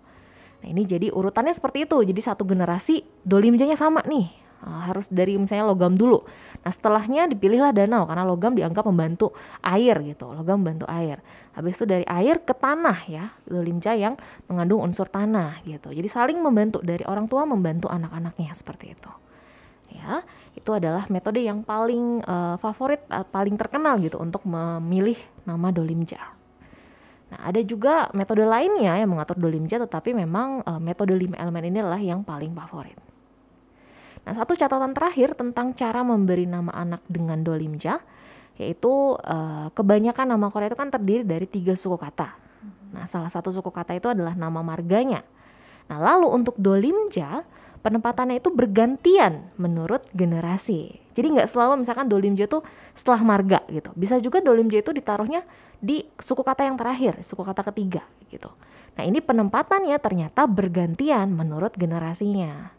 Nah, 0.64 0.68
ini 0.70 0.86
jadi 0.86 1.12
urutannya 1.12 1.52
seperti 1.52 1.90
itu. 1.90 1.98
Jadi 2.06 2.22
satu 2.22 2.48
generasi 2.48 3.04
dolimjanya 3.26 3.76
sama 3.76 4.06
nih 4.06 4.43
harus 4.64 5.12
dari 5.12 5.36
misalnya 5.36 5.68
logam 5.68 5.94
dulu. 5.94 6.24
Nah 6.64 6.72
setelahnya 6.72 7.28
dipilihlah 7.28 7.76
danau 7.76 8.08
karena 8.08 8.24
logam 8.24 8.56
dianggap 8.56 8.88
membantu 8.88 9.36
air 9.60 10.00
gitu, 10.08 10.32
logam 10.32 10.64
membantu 10.64 10.88
air. 10.88 11.20
Habis 11.54 11.78
itu 11.78 11.86
dari 11.86 12.06
air 12.08 12.42
ke 12.42 12.56
tanah 12.56 13.00
ya, 13.06 13.36
limca 13.52 13.94
yang 13.94 14.16
mengandung 14.48 14.82
unsur 14.82 15.06
tanah 15.06 15.62
gitu. 15.68 15.92
Jadi 15.92 16.08
saling 16.08 16.40
membantu 16.40 16.80
dari 16.82 17.04
orang 17.06 17.28
tua 17.28 17.44
membantu 17.44 17.92
anak-anaknya 17.92 18.56
seperti 18.56 18.96
itu. 18.96 19.12
Ya, 19.94 20.26
itu 20.58 20.74
adalah 20.74 21.06
metode 21.14 21.46
yang 21.46 21.62
paling 21.62 22.26
uh, 22.26 22.58
favorit, 22.58 23.06
uh, 23.14 23.22
paling 23.22 23.54
terkenal 23.54 24.02
gitu 24.02 24.18
untuk 24.18 24.42
memilih 24.42 25.16
nama 25.46 25.70
dolimja. 25.70 26.34
Nah, 27.30 27.40
ada 27.50 27.62
juga 27.62 28.10
metode 28.18 28.42
lainnya 28.42 28.98
yang 28.98 29.14
mengatur 29.14 29.38
dolimja, 29.38 29.78
tetapi 29.78 30.18
memang 30.18 30.66
uh, 30.66 30.82
metode 30.82 31.14
lima 31.14 31.38
elemen 31.38 31.70
ini 31.70 31.78
adalah 31.86 32.02
yang 32.02 32.26
paling 32.26 32.58
favorit. 32.58 33.13
Nah, 34.24 34.34
satu 34.34 34.56
catatan 34.56 34.96
terakhir 34.96 35.36
tentang 35.36 35.76
cara 35.76 36.00
memberi 36.02 36.48
nama 36.48 36.72
anak 36.72 37.04
dengan 37.12 37.44
dolimja, 37.44 38.00
yaitu 38.56 39.20
uh, 39.20 39.68
kebanyakan 39.76 40.32
nama 40.32 40.48
Korea 40.48 40.72
itu 40.72 40.80
kan 40.80 40.88
terdiri 40.88 41.28
dari 41.28 41.44
tiga 41.44 41.76
suku 41.76 42.00
kata. 42.00 42.40
Nah, 42.96 43.04
salah 43.10 43.28
satu 43.28 43.52
suku 43.52 43.68
kata 43.74 43.98
itu 43.98 44.08
adalah 44.08 44.38
nama 44.38 44.64
marganya. 44.64 45.26
Nah, 45.92 46.00
lalu 46.00 46.32
untuk 46.32 46.56
dolimja, 46.56 47.44
penempatannya 47.84 48.40
itu 48.40 48.48
bergantian 48.48 49.52
menurut 49.60 50.08
generasi. 50.16 51.04
Jadi 51.14 51.28
nggak 51.38 51.50
selalu 51.52 51.84
misalkan 51.84 52.08
dolimja 52.08 52.48
itu 52.48 52.64
setelah 52.96 53.22
marga 53.22 53.60
gitu. 53.70 53.92
Bisa 53.94 54.18
juga 54.24 54.40
dolimja 54.40 54.80
itu 54.82 54.96
ditaruhnya 54.96 55.44
di 55.78 56.08
suku 56.16 56.42
kata 56.42 56.66
yang 56.66 56.80
terakhir, 56.80 57.22
suku 57.22 57.44
kata 57.44 57.62
ketiga 57.70 58.08
gitu. 58.32 58.50
Nah 58.96 59.04
ini 59.04 59.20
penempatannya 59.20 60.00
ternyata 60.00 60.48
bergantian 60.48 61.30
menurut 61.36 61.76
generasinya. 61.76 62.72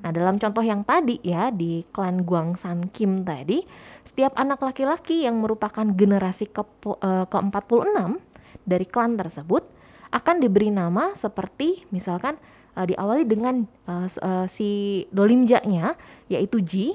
Nah, 0.00 0.10
dalam 0.16 0.40
contoh 0.40 0.64
yang 0.64 0.80
tadi 0.82 1.20
ya 1.20 1.52
di 1.52 1.84
klan 1.92 2.24
Guangsan 2.24 2.88
Kim 2.88 3.20
tadi, 3.20 3.60
setiap 4.04 4.32
anak 4.40 4.64
laki-laki 4.64 5.28
yang 5.28 5.44
merupakan 5.44 5.84
generasi 5.84 6.48
ke, 6.48 6.64
uh, 6.64 7.28
ke-46 7.28 8.16
dari 8.64 8.86
klan 8.88 9.20
tersebut 9.20 9.64
akan 10.10 10.36
diberi 10.42 10.72
nama 10.72 11.12
seperti 11.14 11.86
misalkan 11.92 12.40
uh, 12.74 12.86
diawali 12.88 13.28
dengan 13.28 13.68
uh, 13.86 14.08
uh, 14.08 14.46
si 14.48 15.04
dolimjanya 15.12 15.94
yaitu 16.32 16.64
Ji 16.64 16.86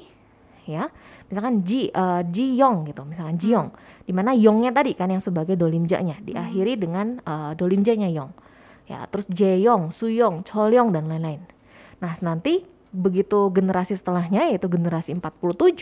ya. 0.66 0.90
Misalkan 1.26 1.66
Ji 1.66 1.90
uh, 1.90 2.22
Ji 2.26 2.54
Yong 2.58 2.86
gitu, 2.90 3.02
misalkan 3.06 3.38
Ji 3.38 3.54
Yong. 3.54 3.70
Di 4.06 4.14
mana 4.14 4.30
Yongnya 4.34 4.70
tadi 4.70 4.94
kan 4.94 5.10
yang 5.10 5.22
sebagai 5.22 5.58
dolimjanya 5.58 6.22
diakhiri 6.22 6.78
dengan 6.78 7.22
uh, 7.26 7.54
dolimjanya 7.54 8.10
Yong. 8.10 8.30
Ya, 8.86 9.02
terus 9.10 9.26
Jae-yong, 9.26 9.90
Su-yong, 9.90 10.46
Chol-yong 10.46 10.94
dan 10.94 11.10
lain-lain. 11.10 11.42
Nah, 11.98 12.14
nanti 12.22 12.62
begitu 12.96 13.52
generasi 13.52 13.92
setelahnya 13.92 14.48
yaitu 14.48 14.72
generasi 14.72 15.12
47 15.12 15.76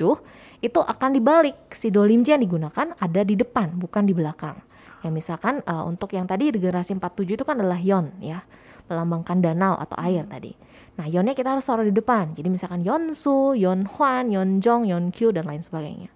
itu 0.61 0.81
akan 0.83 1.11
dibalik 1.15 1.55
si 1.71 1.95
dolimja 1.95 2.35
yang 2.35 2.43
digunakan 2.43 2.93
ada 2.99 3.23
di 3.23 3.39
depan 3.39 3.79
bukan 3.79 4.03
di 4.03 4.13
belakang. 4.13 4.59
Ya 5.05 5.13
misalkan 5.13 5.61
uh, 5.69 5.85
untuk 5.87 6.11
yang 6.17 6.27
tadi 6.27 6.51
generasi 6.51 6.97
47 6.97 7.39
itu 7.39 7.45
kan 7.45 7.61
adalah 7.61 7.77
yon 7.77 8.11
ya, 8.19 8.43
melambangkan 8.89 9.45
danau 9.45 9.77
atau 9.77 9.95
air 10.01 10.25
tadi. 10.25 10.57
Nah, 10.95 11.11
yonnya 11.11 11.35
kita 11.35 11.53
harus 11.53 11.67
taruh 11.67 11.85
di 11.85 11.91
depan. 11.91 12.39
Jadi 12.39 12.49
misalkan 12.49 12.87
Yonsu, 12.87 13.59
Yonhwan, 13.59 14.31
Yonjong, 14.31 14.87
Yonkyu 14.87 15.35
dan 15.35 15.51
lain 15.51 15.61
sebagainya. 15.61 16.07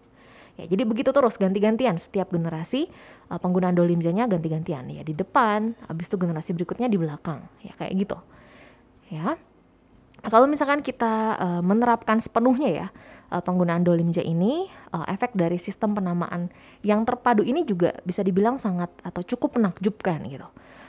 Ya, 0.55 0.64
jadi 0.67 0.87
begitu 0.87 1.11
terus 1.14 1.38
ganti-gantian 1.38 1.99
setiap 1.99 2.35
generasi 2.35 2.90
uh, 3.31 3.38
penggunaan 3.38 3.78
dolimjanya 3.78 4.26
ganti-gantian 4.26 4.90
ya 4.90 5.02
di 5.07 5.14
depan, 5.14 5.75
habis 5.87 6.11
itu 6.11 6.19
generasi 6.19 6.50
berikutnya 6.55 6.90
di 6.90 6.99
belakang. 6.99 7.47
Ya 7.62 7.75
kayak 7.78 7.95
gitu. 7.95 8.19
Ya. 9.11 9.38
Kalau 10.27 10.51
misalkan 10.51 10.83
kita 10.83 11.39
uh, 11.39 11.63
menerapkan 11.63 12.19
sepenuhnya 12.19 12.71
ya 12.71 12.87
uh, 13.31 13.43
penggunaan 13.43 13.87
dolimja 13.87 14.19
ini, 14.25 14.67
uh, 14.91 15.07
efek 15.07 15.37
dari 15.39 15.57
sistem 15.61 15.95
penamaan 15.95 16.51
yang 16.83 17.07
terpadu 17.07 17.47
ini 17.47 17.63
juga 17.63 17.95
bisa 18.03 18.27
dibilang 18.27 18.59
sangat 18.59 18.91
atau 19.07 19.23
cukup 19.23 19.61
menakjubkan 19.61 20.27
gitu. 20.27 20.49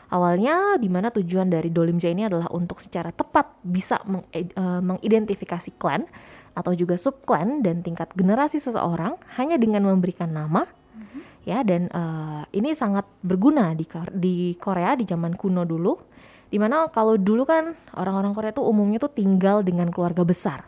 Awalnya 0.10 0.82
di 0.82 0.90
mana 0.90 1.14
tujuan 1.14 1.54
dari 1.54 1.70
dolimja 1.70 2.10
ini 2.10 2.26
adalah 2.26 2.50
untuk 2.50 2.82
secara 2.82 3.14
tepat 3.14 3.54
bisa 3.62 4.02
meng, 4.10 4.26
uh, 4.34 4.82
mengidentifikasi 4.82 5.78
klan 5.78 6.10
atau 6.58 6.74
juga 6.74 6.98
subklan 6.98 7.62
dan 7.62 7.86
tingkat 7.86 8.10
generasi 8.18 8.58
seseorang 8.58 9.16
hanya 9.38 9.62
dengan 9.62 9.86
memberikan 9.86 10.34
nama 10.34 10.66
mm-hmm. 10.66 11.22
ya 11.46 11.62
dan 11.62 11.94
uh, 11.94 12.44
ini 12.50 12.74
sangat 12.74 13.06
berguna 13.22 13.78
di 13.78 13.86
di 14.18 14.58
Korea 14.58 14.98
di 14.98 15.06
zaman 15.06 15.38
kuno 15.38 15.62
dulu 15.62 16.09
Di 16.50 16.58
mana 16.58 16.90
kalau 16.90 17.16
dulu 17.16 17.46
kan 17.46 17.78
orang-orang 17.94 18.34
Korea 18.34 18.52
tuh 18.54 18.66
umumnya 18.66 18.98
tuh 18.98 19.14
tinggal 19.14 19.62
dengan 19.62 19.94
keluarga 19.94 20.26
besar. 20.26 20.66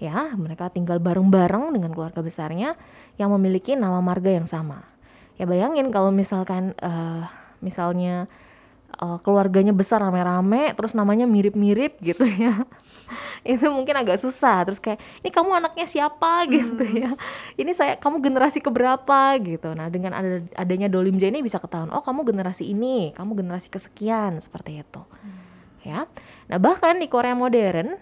Ya, 0.00 0.32
mereka 0.32 0.72
tinggal 0.72 0.96
bareng-bareng 0.96 1.76
dengan 1.76 1.92
keluarga 1.92 2.24
besarnya 2.24 2.72
yang 3.20 3.32
memiliki 3.36 3.76
nama 3.76 4.00
marga 4.00 4.32
yang 4.32 4.48
sama. 4.48 4.84
Ya 5.36 5.48
bayangin 5.48 5.88
kalau 5.92 6.12
misalkan 6.12 6.76
uh, 6.80 7.24
misalnya 7.64 8.28
uh, 8.98 9.18
keluarganya 9.22 9.70
besar 9.70 10.02
rame-rame 10.02 10.74
terus 10.74 10.96
namanya 10.96 11.28
mirip-mirip 11.28 12.00
gitu 12.02 12.26
ya. 12.26 12.64
Itu 13.46 13.70
mungkin 13.70 13.94
agak 13.96 14.18
susah 14.18 14.66
terus 14.66 14.82
kayak 14.82 14.98
ini 15.22 15.30
kamu 15.30 15.50
anaknya 15.62 15.86
siapa? 15.86 16.46
gitu 16.50 16.82
hmm. 16.82 16.96
ya. 16.98 17.10
Ini 17.54 17.70
saya 17.76 17.92
kamu 18.00 18.18
generasi 18.24 18.58
keberapa? 18.58 19.38
gitu. 19.40 19.70
Nah 19.74 19.86
dengan 19.88 20.16
ada 20.16 20.42
adanya 20.58 20.90
dolimja 20.90 21.30
ini 21.30 21.44
bisa 21.44 21.62
ketahuan 21.62 21.92
oh 21.94 22.02
kamu 22.02 22.26
generasi 22.26 22.70
ini 22.70 23.14
kamu 23.14 23.38
generasi 23.38 23.70
kesekian 23.70 24.38
seperti 24.42 24.82
itu. 24.82 25.02
Hmm. 25.02 25.40
ya. 25.86 26.00
Nah 26.50 26.58
bahkan 26.58 26.98
di 26.98 27.06
Korea 27.06 27.38
modern 27.38 27.94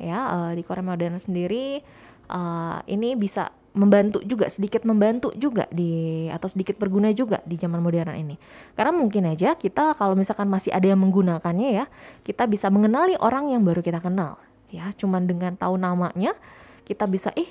ya 0.00 0.18
uh, 0.32 0.52
di 0.56 0.64
Korea 0.64 0.82
modern 0.82 1.20
sendiri 1.20 1.84
uh, 2.32 2.80
ini 2.88 3.18
bisa 3.18 3.52
membantu 3.70 4.18
juga 4.26 4.50
sedikit 4.50 4.82
membantu 4.82 5.30
juga 5.38 5.70
di 5.70 6.26
atau 6.26 6.50
sedikit 6.50 6.74
berguna 6.74 7.14
juga 7.14 7.38
di 7.46 7.54
zaman 7.54 7.78
modern 7.78 8.18
ini. 8.18 8.34
Karena 8.74 8.90
mungkin 8.90 9.30
aja 9.30 9.54
kita 9.54 9.94
kalau 9.94 10.18
misalkan 10.18 10.50
masih 10.50 10.74
ada 10.74 10.90
yang 10.90 10.98
menggunakannya 10.98 11.68
ya 11.70 11.84
kita 12.26 12.50
bisa 12.50 12.66
mengenali 12.68 13.14
orang 13.22 13.54
yang 13.54 13.62
baru 13.62 13.78
kita 13.78 14.02
kenal. 14.02 14.42
Ya 14.70 14.90
cuman 14.94 15.26
dengan 15.26 15.54
tahu 15.54 15.78
namanya 15.78 16.34
kita 16.86 17.06
bisa 17.06 17.30
eh 17.34 17.50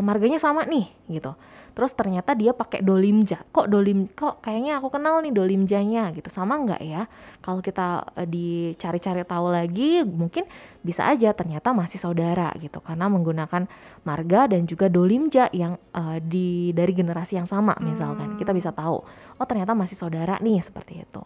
marganya 0.00 0.36
sama 0.36 0.68
nih 0.68 0.88
gitu 1.08 1.32
terus 1.72 1.92
ternyata 1.94 2.34
dia 2.34 2.52
pakai 2.56 2.84
dolimja. 2.84 3.42
Kok 3.50 3.66
dolim 3.70 4.08
kok 4.12 4.44
kayaknya 4.44 4.78
aku 4.78 4.92
kenal 4.92 5.20
nih 5.24 5.32
dolimjanya 5.32 6.10
gitu. 6.12 6.28
Sama 6.28 6.58
nggak 6.60 6.82
ya? 6.82 7.06
Kalau 7.40 7.62
kita 7.62 8.02
uh, 8.04 8.26
dicari-cari 8.26 9.22
tahu 9.24 9.46
lagi 9.52 10.02
mungkin 10.04 10.44
bisa 10.82 11.06
aja 11.06 11.32
ternyata 11.32 11.70
masih 11.76 12.00
saudara 12.00 12.52
gitu. 12.58 12.78
Karena 12.82 13.06
menggunakan 13.06 13.68
marga 14.02 14.50
dan 14.50 14.64
juga 14.64 14.88
dolimja 14.88 15.48
yang 15.54 15.78
uh, 15.94 16.18
di 16.22 16.72
dari 16.74 16.92
generasi 16.92 17.38
yang 17.38 17.48
sama 17.48 17.76
misalkan. 17.84 18.34
Hmm. 18.34 18.38
kita 18.40 18.52
bisa 18.54 18.70
tahu 18.74 19.02
oh 19.38 19.46
ternyata 19.46 19.72
masih 19.72 19.94
saudara 19.94 20.36
nih 20.42 20.62
seperti 20.62 21.02
itu. 21.02 21.24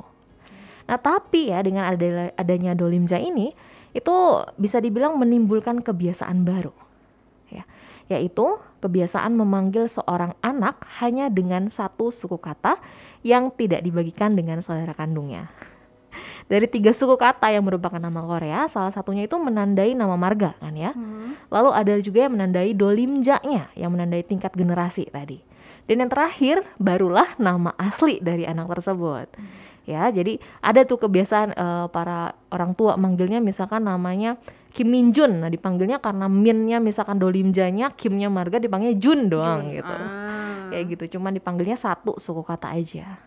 Nah 0.87 0.99
tapi 0.99 1.50
ya 1.50 1.62
dengan 1.62 1.88
ada 1.88 2.32
adanya 2.37 2.76
dolimja 2.76 3.16
ini 3.16 3.54
itu 3.92 4.16
bisa 4.56 4.80
dibilang 4.80 5.16
menimbulkan 5.20 5.80
kebiasaan 5.80 6.44
baru. 6.44 6.75
Ya 7.49 7.64
yaitu 8.12 8.61
kebiasaan 8.82 9.38
memanggil 9.38 9.86
seorang 9.86 10.34
anak 10.42 10.82
hanya 10.98 11.30
dengan 11.30 11.70
satu 11.70 12.10
suku 12.10 12.42
kata 12.42 12.82
yang 13.22 13.54
tidak 13.54 13.86
dibagikan 13.86 14.34
dengan 14.34 14.58
saudara 14.58 14.90
kandungnya. 14.92 15.54
Dari 16.50 16.66
tiga 16.66 16.90
suku 16.90 17.14
kata 17.14 17.54
yang 17.54 17.62
merupakan 17.62 18.02
nama 18.02 18.20
Korea, 18.26 18.66
salah 18.66 18.90
satunya 18.90 19.30
itu 19.30 19.38
menandai 19.38 19.94
nama 19.94 20.18
marga 20.18 20.58
kan 20.58 20.74
ya. 20.74 20.92
Lalu 21.48 21.70
ada 21.70 21.94
juga 22.02 22.26
yang 22.26 22.34
menandai 22.34 22.74
dolimjanya, 22.74 23.70
yang 23.78 23.94
menandai 23.94 24.26
tingkat 24.26 24.52
generasi 24.52 25.06
tadi. 25.08 25.40
Dan 25.86 26.02
yang 26.02 26.10
terakhir 26.10 26.66
barulah 26.82 27.34
nama 27.38 27.74
asli 27.78 28.18
dari 28.18 28.46
anak 28.46 28.70
tersebut. 28.78 29.30
Ya, 29.82 30.06
jadi 30.14 30.38
ada 30.62 30.86
tuh 30.86 30.98
kebiasaan 31.02 31.58
eh, 31.58 31.86
para 31.90 32.38
orang 32.54 32.74
tua 32.78 32.94
manggilnya 32.94 33.42
misalkan 33.42 33.82
namanya 33.82 34.38
Kim 34.72 34.88
Min 34.88 35.12
Jun. 35.12 35.44
Nah, 35.44 35.52
dipanggilnya 35.52 36.00
karena 36.00 36.26
Minnya 36.26 36.80
misalkan 36.80 37.20
dolimjanya, 37.20 37.92
Kimnya 37.92 38.32
marga 38.32 38.56
dipanggilnya 38.56 38.96
Jun 38.96 39.28
doang 39.28 39.68
gitu. 39.68 39.92
Ah. 39.92 40.72
Kayak 40.72 40.84
gitu, 40.96 41.18
cuman 41.18 41.36
dipanggilnya 41.36 41.76
satu 41.76 42.16
suku 42.16 42.40
kata 42.40 42.72
aja. 42.72 43.20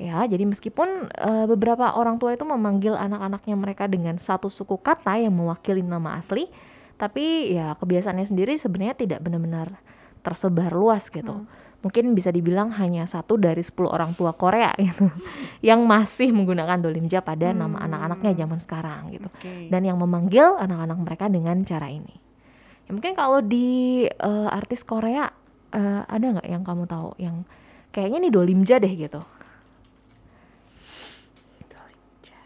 Ya, 0.00 0.24
jadi 0.24 0.48
meskipun 0.48 1.12
eh, 1.12 1.44
beberapa 1.44 1.92
orang 1.92 2.16
tua 2.16 2.32
itu 2.32 2.48
memanggil 2.48 2.96
anak-anaknya 2.96 3.52
mereka 3.52 3.84
dengan 3.84 4.16
satu 4.16 4.48
suku 4.48 4.80
kata 4.80 5.20
yang 5.20 5.36
mewakili 5.36 5.84
nama 5.84 6.16
asli, 6.16 6.48
tapi 6.96 7.52
ya 7.52 7.76
kebiasaannya 7.76 8.24
sendiri 8.24 8.56
sebenarnya 8.56 8.96
tidak 8.96 9.20
benar-benar 9.20 9.76
tersebar 10.24 10.72
luas 10.72 11.12
gitu. 11.12 11.44
Mungkin 11.80 12.12
bisa 12.12 12.28
dibilang 12.28 12.76
hanya 12.76 13.08
satu 13.08 13.40
dari 13.40 13.64
10 13.64 13.88
orang 13.88 14.12
tua 14.12 14.36
Korea 14.36 14.68
gitu 14.84 15.08
yang 15.64 15.80
masih 15.88 16.28
menggunakan 16.28 16.76
dolimja 16.76 17.24
pada 17.24 17.56
nama 17.56 17.80
anak-anaknya 17.88 18.44
zaman 18.44 18.60
sekarang 18.60 19.02
gitu. 19.16 19.28
Oke. 19.32 19.72
Dan 19.72 19.88
yang 19.88 19.96
memanggil 19.96 20.60
anak-anak 20.60 20.98
mereka 21.00 21.24
dengan 21.32 21.64
cara 21.64 21.88
ini. 21.88 22.14
Ya, 22.84 22.90
mungkin 22.92 23.16
kalau 23.16 23.40
di 23.40 24.04
eh, 24.04 24.48
artis 24.52 24.84
Korea 24.84 25.32
eh, 25.72 26.02
ada 26.04 26.26
nggak 26.36 26.48
yang 26.48 26.60
kamu 26.60 26.84
tahu 26.84 27.16
yang 27.16 27.48
kayaknya 27.96 28.28
nih 28.28 28.32
dolimja 28.32 28.76
deh 28.76 28.92
gitu. 28.92 29.24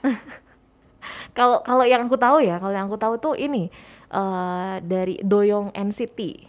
Kalau 1.34 1.66
kalau 1.66 1.82
yang 1.82 2.06
aku 2.06 2.14
tahu 2.14 2.46
ya, 2.46 2.62
kalau 2.62 2.70
yang 2.70 2.86
aku 2.86 2.94
tahu 2.94 3.14
tuh 3.18 3.34
ini 3.34 3.66
eh, 4.12 4.74
dari 4.84 5.18
Doyong 5.18 5.74
NCT. 5.74 6.46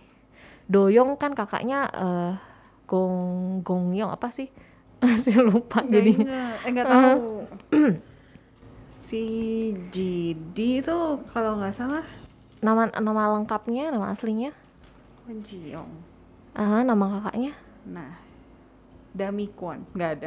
Doyong 0.69 1.17
kan 1.17 1.33
kakaknya 1.33 1.89
eh, 1.89 2.31
Gong 2.85 3.61
Gongyong 3.61 4.11
apa 4.13 4.29
sih? 4.29 4.49
Masih 5.03 5.41
lupa 5.41 5.81
Nggak 5.81 5.91
jadinya. 5.91 6.23
inget. 6.55 6.65
Eh 6.65 6.69
nggak 6.71 6.87
tahu. 6.87 7.23
si 9.07 9.21
JD 9.93 10.81
itu 10.81 10.97
kalau 11.29 11.61
nggak 11.61 11.75
salah 11.75 12.05
Nama 12.57 12.89
nama 12.97 13.37
lengkapnya, 13.37 13.93
nama 13.93 14.09
aslinya? 14.09 14.49
Kwon 15.21 15.37
Ji 15.45 15.69
Young. 15.69 15.91
Ah, 16.57 16.81
nama 16.81 17.19
kakaknya? 17.19 17.53
Nah, 17.85 18.17
Dami 19.13 19.45
Kwon 19.53 19.85
nggak 19.93 20.09
ada. 20.17 20.25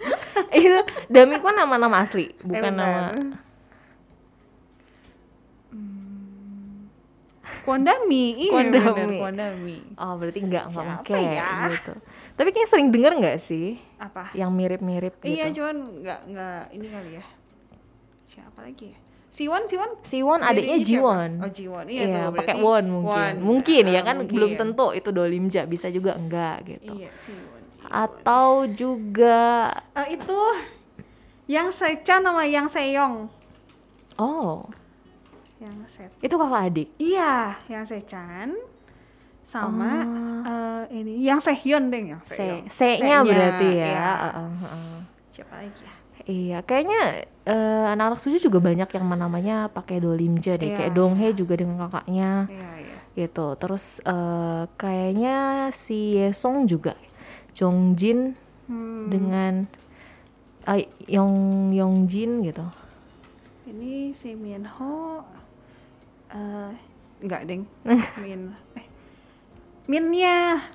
itu 0.56 0.80
Dami 1.12 1.36
kan 1.36 1.52
nama-nama 1.52 2.00
asli, 2.00 2.32
Eh, 2.32 2.36
bukan 2.40 2.72
nama. 2.72 3.12
Kwon 7.62 7.82
Dami, 7.82 8.24
iya 8.36 8.50
Kwon 8.50 8.66
bener, 8.68 8.84
Dami. 8.90 9.18
Kwon 9.18 9.34
Dami. 9.34 9.76
Oh, 9.94 10.14
berarti 10.16 10.38
enggak 10.40 10.64
enggak 10.68 10.86
pakai 10.98 11.22
ya? 11.30 11.50
gitu. 11.70 11.92
Tapi 12.34 12.48
kayaknya 12.50 12.68
sering 12.68 12.88
denger 12.90 13.12
nggak 13.16 13.38
sih 13.38 13.78
Apa? 13.96 14.30
yang 14.32 14.50
mirip-mirip 14.50 15.18
gitu. 15.18 15.30
Iya, 15.32 15.50
cuman 15.50 15.76
nggak 16.02 16.20
nggak 16.26 16.60
ini 16.72 16.86
kali 16.86 17.10
ya. 17.16 17.24
Siapa 18.26 18.60
lagi 18.60 18.86
ya? 18.90 18.98
Siwon, 19.30 19.62
Siwon. 19.64 19.90
Siwon 20.02 20.40
adiknya 20.40 20.78
Jiwon. 20.80 21.30
Oh, 21.38 21.50
Jiwon. 21.50 21.86
Iya, 21.86 22.02
Iya, 22.02 22.22
pakai 22.30 22.56
won 22.56 22.84
mungkin. 22.88 23.12
Won. 23.12 23.34
Mungkin 23.38 23.84
ya 23.86 24.00
Ah, 24.00 24.04
kan 24.04 24.16
mungkin. 24.18 24.32
belum 24.32 24.50
tentu 24.56 24.86
itu 24.90 25.10
dolimja, 25.10 25.62
bisa 25.64 25.86
juga 25.88 26.16
enggak 26.16 26.64
gitu. 26.66 26.92
Iya, 26.94 27.12
Siwon. 27.14 27.62
Atau 27.86 28.48
juga 28.68 29.70
Eh, 29.94 30.16
itu 30.16 30.40
yang 31.46 31.68
Sechan 31.68 32.20
sama 32.20 32.42
yang 32.42 32.66
Seyong. 32.66 33.28
oh, 34.16 34.64
Yang 35.56 35.76
Set. 35.88 36.10
itu 36.20 36.34
kakak 36.34 36.62
adik. 36.68 36.88
Iya, 36.96 37.56
yang 37.66 37.84
Sechan 37.84 38.48
sama 39.46 40.04
Oh. 40.04 40.42
eh, 40.44 40.82
ini 40.92 41.22
yang 41.22 41.40
Sehyun 41.40 41.88
deh 41.88 42.12
yang 42.12 42.20
Se 42.20 42.36
Seyong. 42.36 42.68
C-nya 42.68 43.18
berarti 43.22 43.68
ya. 43.72 43.86
iya. 43.88 44.10
Heeh, 44.20 44.50
heeh. 44.60 44.96
Siapa 45.32 45.54
lagi 45.56 45.80
ya? 45.80 45.94
Iya, 46.26 46.58
kayaknya 46.60 47.00
eh, 47.46 47.84
anak-anak 47.88 48.18
suju 48.18 48.42
juga 48.42 48.58
banyak 48.58 48.90
yang 48.90 49.06
namanya 49.06 49.70
pakai 49.70 50.02
dolimja 50.02 50.58
deh. 50.58 50.74
Iya, 50.74 50.76
Kayak 50.76 50.92
Donghae 50.92 51.30
juga 51.32 51.54
dengan 51.54 51.76
kakaknya 51.86 52.50
Iya, 52.50 52.70
iya. 52.82 52.96
gitu. 53.16 53.54
Terus 53.54 54.02
eh, 54.02 54.62
kayaknya 54.74 55.36
si 55.72 56.18
Yesong 56.18 56.66
juga. 56.66 56.92
Jongjin 57.54 58.34
Hmm, 58.66 59.06
dengan 59.06 59.70
ah, 60.66 60.74
Yong 61.06 61.70
Yongjin 61.70 62.42
gitu. 62.42 62.66
ini 63.64 64.10
si 64.12 64.34
Minho 64.34 65.22
eh 66.36 66.72
enggak, 67.24 67.40
Deng. 67.48 67.64
Min 68.22 68.52
eh 68.76 68.86
Minnya 69.86 70.66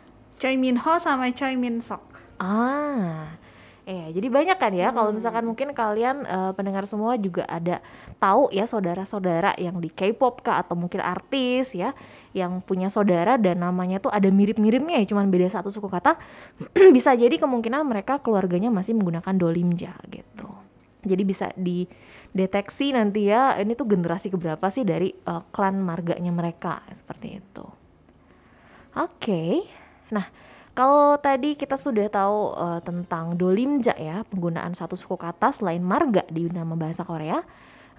Choi 0.41 0.58
Minho 0.58 0.93
sama 0.97 1.30
Choi 1.36 1.54
Min 1.54 1.86
Sok. 1.86 2.02
Ah, 2.41 3.38
iya. 3.86 4.10
Jadi 4.10 4.26
banyak 4.32 4.58
kan 4.58 4.74
ya. 4.74 4.89
Kalau 4.89 5.13
misalkan 5.13 5.45
mungkin 5.45 5.76
kalian 5.78 6.26
eh, 6.26 6.52
pendengar 6.58 6.89
semua 6.89 7.13
juga 7.19 7.45
ada 7.45 7.84
tahu 8.17 8.50
ya 8.50 8.65
saudara-saudara 8.65 9.54
yang 9.62 9.78
di 9.78 9.93
K-pop 9.93 10.41
kah 10.41 10.65
atau 10.65 10.74
mungkin 10.74 11.04
artis 11.04 11.78
ya 11.78 11.93
yang 12.34 12.63
punya 12.63 12.89
saudara 12.89 13.36
dan 13.38 13.62
namanya 13.62 14.00
tuh 14.02 14.10
ada 14.10 14.32
mirip-miripnya 14.32 14.97
ya, 14.97 15.06
cuman 15.12 15.30
beda 15.30 15.52
satu 15.52 15.69
suku 15.69 15.91
kata. 15.91 16.17
bisa 16.95 17.13
jadi 17.13 17.38
kemungkinan 17.38 17.86
mereka 17.86 18.17
keluarganya 18.17 18.74
masih 18.74 18.97
menggunakan 18.97 19.36
dolimja 19.38 19.93
gitu. 20.10 20.50
Jadi 21.06 21.24
bisa 21.28 21.54
dideteksi 22.32 22.96
nanti 22.96 23.28
ya 23.28 23.60
ini 23.60 23.76
tuh 23.76 23.88
generasi 23.91 24.32
keberapa 24.32 24.72
sih 24.72 24.88
dari 24.88 25.12
eh, 25.12 25.44
klan 25.52 25.84
marganya 25.84 26.32
mereka 26.32 26.84
seperti 26.96 27.44
itu. 27.44 27.65
Oke, 28.91 29.63
nah 30.12 30.28
kalau 30.72 31.20
tadi 31.20 31.60
kita 31.60 31.76
sudah 31.76 32.08
tahu 32.08 32.56
eh, 32.56 32.80
tentang 32.88 33.36
dolimja 33.36 33.91
ya, 34.00 34.24
penggunaan 34.32 34.72
satu 34.72 34.96
suku 34.96 35.20
kata 35.20 35.52
selain 35.52 35.84
marga 35.84 36.24
di 36.32 36.48
nama 36.48 36.76
bahasa 36.80 37.04
Korea. 37.04 37.44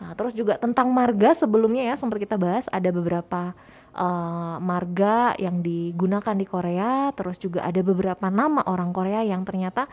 Nah, 0.03 0.19
terus 0.19 0.35
juga 0.35 0.59
tentang 0.59 0.91
marga 0.91 1.31
sebelumnya 1.37 1.87
ya 1.87 1.95
sempat 1.95 2.19
kita 2.19 2.35
bahas 2.41 2.67
ada 2.73 2.89
beberapa 2.89 3.53
eh, 3.93 4.57
marga 4.65 5.37
yang 5.37 5.61
digunakan 5.61 6.33
di 6.33 6.47
Korea, 6.49 7.13
terus 7.13 7.37
juga 7.37 7.61
ada 7.69 7.85
beberapa 7.85 8.33
nama 8.33 8.65
orang 8.65 8.97
Korea 8.97 9.21
yang 9.21 9.45
ternyata 9.45 9.87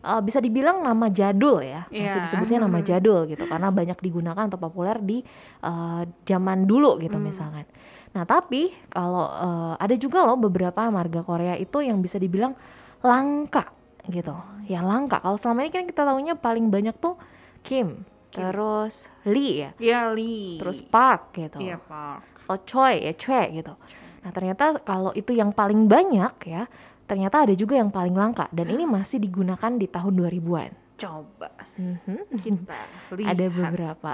eh, 0.00 0.20
bisa 0.20 0.38
dibilang 0.38 0.80
nama 0.80 1.06
jadul 1.06 1.60
ya, 1.60 1.84
masih 1.86 2.00
Iya. 2.10 2.24
disebutnya 2.24 2.58
nama 2.60 2.78
jadul 2.88 3.24
gitu 3.24 3.44
karena 3.44 3.68
banyak 3.68 3.98
digunakan 3.98 4.42
atau 4.42 4.56
populer 4.56 4.96
di 4.98 5.18
eh, 5.60 6.02
zaman 6.24 6.64
dulu 6.64 6.96
gitu 6.98 7.16
misalkan. 7.16 7.64
Nah, 8.10 8.24
tapi 8.24 8.68
kalau 8.88 9.26
eh, 9.26 9.74
ada 9.76 9.94
juga 9.94 10.24
loh 10.24 10.34
beberapa 10.34 10.88
marga 10.88 11.20
Korea 11.20 11.54
itu 11.54 11.78
yang 11.78 12.00
bisa 12.00 12.16
dibilang 12.16 12.56
langka 13.00 13.70
gitu. 14.06 14.34
Ya 14.66 14.80
langka. 14.80 15.18
Kalau 15.18 15.34
selama 15.34 15.62
ini 15.62 15.70
kan 15.70 15.84
kita 15.84 16.02
tahunya 16.02 16.34
paling 16.34 16.68
banyak 16.68 16.96
tuh 16.96 17.14
Kim, 17.60 18.02
terus 18.30 19.12
Lee 19.22 19.60
ya, 19.60 19.70
Iya, 19.76 20.00
Lee. 20.10 20.56
terus 20.56 20.80
Park 20.80 21.34
gitu. 21.34 21.60
Iya, 21.60 21.76
Park. 21.76 22.24
Atau 22.46 22.58
Choi 22.64 23.04
ya, 23.04 23.12
Choi 23.12 23.46
gitu. 23.52 23.74
Nah, 24.20 24.30
ternyata 24.30 24.80
kalau 24.80 25.12
itu 25.12 25.30
yang 25.30 25.50
paling 25.50 25.86
banyak 25.86 26.34
ya, 26.44 26.64
ternyata 27.10 27.42
ada 27.42 27.54
juga 27.58 27.74
yang 27.74 27.90
paling 27.90 28.14
langka 28.14 28.46
dan 28.54 28.70
ini 28.70 28.86
masih 28.86 29.18
digunakan 29.18 29.74
di 29.74 29.90
tahun 29.90 30.14
2000-an. 30.14 30.72
Coba 30.94 31.50
Mhm. 31.74 32.38
kita 32.38 32.78
lihat. 33.18 33.34
Ada 33.34 33.46
beberapa. 33.50 34.12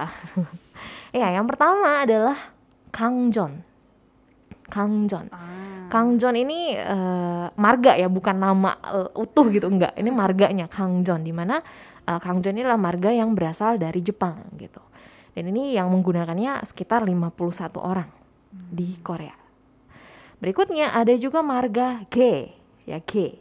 ya, 1.19 1.29
yang 1.29 1.45
pertama 1.45 2.01
adalah 2.01 2.57
Kangjon. 2.89 3.61
Kangjon. 4.67 5.29
Ah, 5.31 5.87
Kangjon 5.87 6.35
ini 6.35 6.73
eh, 6.75 7.45
marga 7.53 7.93
ya, 7.95 8.09
bukan 8.09 8.35
nama 8.35 8.75
eh, 8.81 9.09
utuh 9.15 9.47
gitu 9.47 9.67
enggak. 9.69 9.93
Ini 9.95 10.09
marganya 10.11 10.65
Kangjon 10.67 11.21
di 11.21 11.31
mana 11.31 11.61
eh, 12.03 12.19
Kangjon 12.19 12.57
ini 12.57 12.65
adalah 12.65 12.81
marga 12.81 13.13
yang 13.13 13.31
berasal 13.37 13.77
dari 13.77 14.01
Jepang 14.01 14.47
gitu. 14.57 14.81
Dan 15.37 15.53
ini 15.53 15.77
yang 15.77 15.93
menggunakannya 15.93 16.65
sekitar 16.65 17.05
51 17.05 17.77
orang 17.77 18.09
di 18.49 18.97
Korea. 19.05 19.35
Berikutnya 20.37 20.93
ada 20.93 21.13
juga 21.17 21.45
marga 21.45 22.01
G, 22.09 22.49
ya 22.87 23.03
G. 23.03 23.35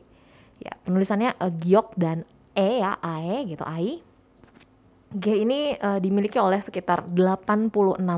Ya, 0.58 0.74
penulisannya 0.82 1.38
eh, 1.38 1.52
Giok 1.62 1.94
dan 1.94 2.26
E 2.56 2.82
ya, 2.82 2.98
AE 2.98 3.46
gitu, 3.54 3.62
AI. 3.62 4.02
G 5.14 5.24
ini 5.46 5.78
eh, 5.78 5.98
dimiliki 6.02 6.36
oleh 6.42 6.58
sekitar 6.58 7.06
86 7.06 7.70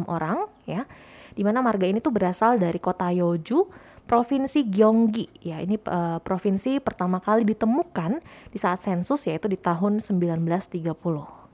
orang 0.08 0.48
ya. 0.64 0.88
Di 1.36 1.46
mana 1.46 1.62
marga 1.62 1.86
ini 1.86 2.02
tuh 2.02 2.10
berasal 2.10 2.58
dari 2.58 2.82
kota 2.82 3.12
Yeoju, 3.12 3.70
Provinsi 4.08 4.66
Gyeonggi. 4.66 5.44
Ya, 5.44 5.60
ini 5.60 5.76
eh, 5.76 6.18
provinsi 6.24 6.80
pertama 6.80 7.20
kali 7.20 7.44
ditemukan 7.44 8.24
di 8.48 8.58
saat 8.58 8.80
sensus 8.80 9.28
yaitu 9.28 9.46
di 9.46 9.60
tahun 9.60 10.00
1930 10.00 10.96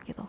gitu. 0.06 0.24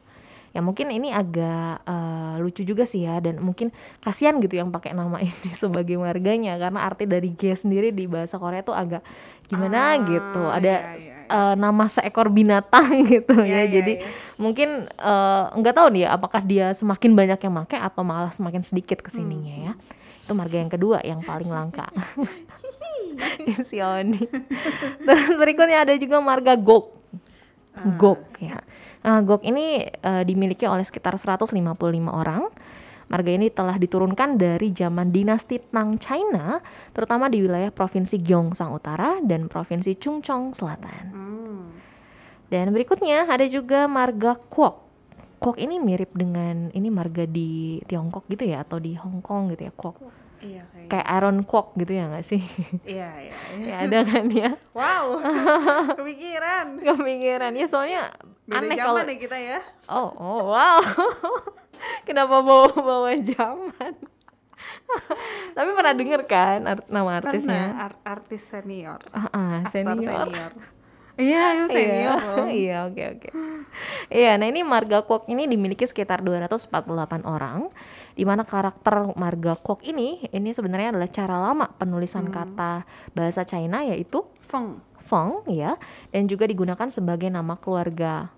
Ya 0.56 0.64
mungkin 0.64 0.88
ini 0.88 1.12
agak 1.12 1.84
eh, 1.84 2.36
lucu 2.40 2.64
juga 2.64 2.88
sih 2.88 3.04
ya 3.04 3.20
dan 3.20 3.44
mungkin 3.44 3.76
kasihan 4.00 4.40
gitu 4.40 4.56
yang 4.56 4.72
pakai 4.72 4.96
nama 4.96 5.20
ini 5.28 5.52
sebagai 5.52 6.00
marganya 6.00 6.56
karena 6.56 6.80
arti 6.82 7.04
dari 7.04 7.36
G 7.36 7.52
sendiri 7.52 7.92
di 7.92 8.08
bahasa 8.08 8.40
Korea 8.40 8.64
tuh 8.64 8.72
agak 8.72 9.04
gimana 9.46 9.94
Ah, 9.94 10.02
gitu. 10.02 10.42
ada 10.48 10.96
iya, 10.96 10.98
iya, 10.98 11.14
eh, 11.30 11.56
nama 11.60 11.86
seekor 11.86 12.32
binatang 12.32 12.88
gitu 13.14 13.36
Iya, 13.36 13.46
ya. 13.46 13.56
iya, 13.62 13.66
jadi 13.68 13.94
iya. 14.00 14.08
mungkin 14.40 14.88
eh, 14.90 15.44
nggak 15.54 15.76
tahu 15.76 15.88
nih 15.92 16.02
ya 16.02 16.10
apakah 16.16 16.42
dia 16.42 16.72
semakin 16.72 17.12
banyak 17.14 17.38
yang 17.38 17.54
pakai 17.62 17.78
atau 17.84 18.02
malah 18.02 18.32
semakin 18.32 18.64
sedikit 18.64 19.04
ke 19.04 19.12
sininya 19.12 19.56
ya. 19.70 19.74
Itu 20.24 20.34
marga 20.34 20.58
yang 20.58 20.72
kedua 20.72 21.04
yang 21.04 21.20
paling 21.22 21.52
langka. 21.52 21.92
Si 23.46 23.80
Oni. 23.80 24.20
Terus 25.00 25.28
berikutnya 25.36 25.88
ada 25.88 25.94
juga 25.96 26.20
marga 26.20 26.58
Gok 26.58 27.05
Gok 27.76 28.22
ya 28.40 28.60
Nah, 29.06 29.22
Gok 29.22 29.46
ini 29.46 29.86
eh, 29.86 30.24
dimiliki 30.26 30.66
oleh 30.66 30.82
sekitar 30.82 31.14
155 31.14 31.54
orang 32.10 32.50
Marga 33.06 33.30
ini 33.30 33.54
telah 33.54 33.78
diturunkan 33.78 34.34
dari 34.34 34.74
zaman 34.74 35.14
dinasti 35.14 35.62
Tang 35.70 36.02
China, 36.02 36.58
terutama 36.90 37.30
di 37.30 37.46
wilayah 37.46 37.70
provinsi 37.70 38.18
Gyeongsang 38.18 38.74
Utara 38.74 39.22
dan 39.22 39.46
provinsi 39.46 39.94
Chungcheong 39.94 40.58
Selatan. 40.58 41.06
Hmm. 41.14 41.70
Dan 42.50 42.74
berikutnya 42.74 43.30
ada 43.30 43.46
juga 43.46 43.86
marga 43.86 44.34
Kwok. 44.34 44.82
Kwok 45.38 45.58
ini 45.62 45.78
mirip 45.78 46.18
dengan 46.18 46.74
ini 46.74 46.90
marga 46.90 47.30
di 47.30 47.78
Tiongkok 47.86 48.26
gitu 48.26 48.50
ya 48.50 48.66
atau 48.66 48.82
di 48.82 48.98
Hong 48.98 49.22
Kong 49.22 49.54
gitu 49.54 49.70
ya 49.70 49.74
Kwok. 49.74 50.25
Iya 50.46 50.64
kayak. 50.70 50.88
Kayak 50.88 51.08
Aaron 51.10 51.38
Kwok 51.42 51.68
gitu 51.76 51.92
ya 51.92 52.06
nggak 52.06 52.26
sih? 52.26 52.42
Iya 52.86 53.10
iya. 53.18 53.36
iya. 53.58 53.66
ya 53.66 53.76
ada 53.84 54.00
kan 54.06 54.26
ya. 54.30 54.50
Wow. 54.72 55.06
Kepikiran. 56.00 56.66
Kepikiran 56.80 57.52
ya 57.52 57.66
soalnya 57.66 58.02
Beda 58.46 58.62
aneh 58.62 58.78
kalau 58.78 59.02
nih 59.02 59.18
kita 59.18 59.38
ya. 59.38 59.60
Oh, 59.90 60.14
oh 60.14 60.54
wow. 60.54 60.78
Kenapa 62.08 62.40
bawa-bawa 62.40 63.12
zaman? 63.18 63.94
Tapi 65.52 65.70
pernah 65.72 65.94
denger 65.94 66.22
kan 66.26 66.60
art- 66.66 66.88
nama 66.88 67.18
Pernah 67.18 67.22
artisnya? 67.22 67.64
ar- 67.76 68.02
artis 68.04 68.42
senior. 68.44 69.02
Ah, 69.12 69.62
Aktor 69.62 69.72
senior. 69.72 70.26
senior. 70.26 70.52
Iya, 71.16 71.44
itu 71.56 71.66
senior 71.72 72.20
Iya, 72.20 72.28
loh. 72.28 72.48
Iya, 72.52 72.78
oke 72.86 73.04
oke. 73.16 73.30
Iya, 74.12 74.32
nah 74.36 74.48
ini 74.48 74.62
marga 74.62 75.00
Kwok 75.00 75.32
ini 75.32 75.48
dimiliki 75.48 75.88
sekitar 75.88 76.20
248 76.20 77.24
orang. 77.24 77.72
Di 78.16 78.24
mana 78.24 78.48
karakter 78.48 79.12
marga 79.20 79.60
Kwok 79.60 79.84
ini 79.84 80.24
ini 80.32 80.56
sebenarnya 80.56 80.96
adalah 80.96 81.10
cara 81.12 81.36
lama 81.36 81.68
penulisan 81.76 82.32
kata 82.32 82.88
bahasa 83.12 83.44
China 83.44 83.84
yaitu 83.84 84.24
Feng. 84.48 84.80
Feng 85.04 85.44
ya 85.52 85.76
dan 86.10 86.26
juga 86.26 86.48
digunakan 86.48 86.88
sebagai 86.90 87.28
nama 87.28 87.60
keluarga 87.60 88.32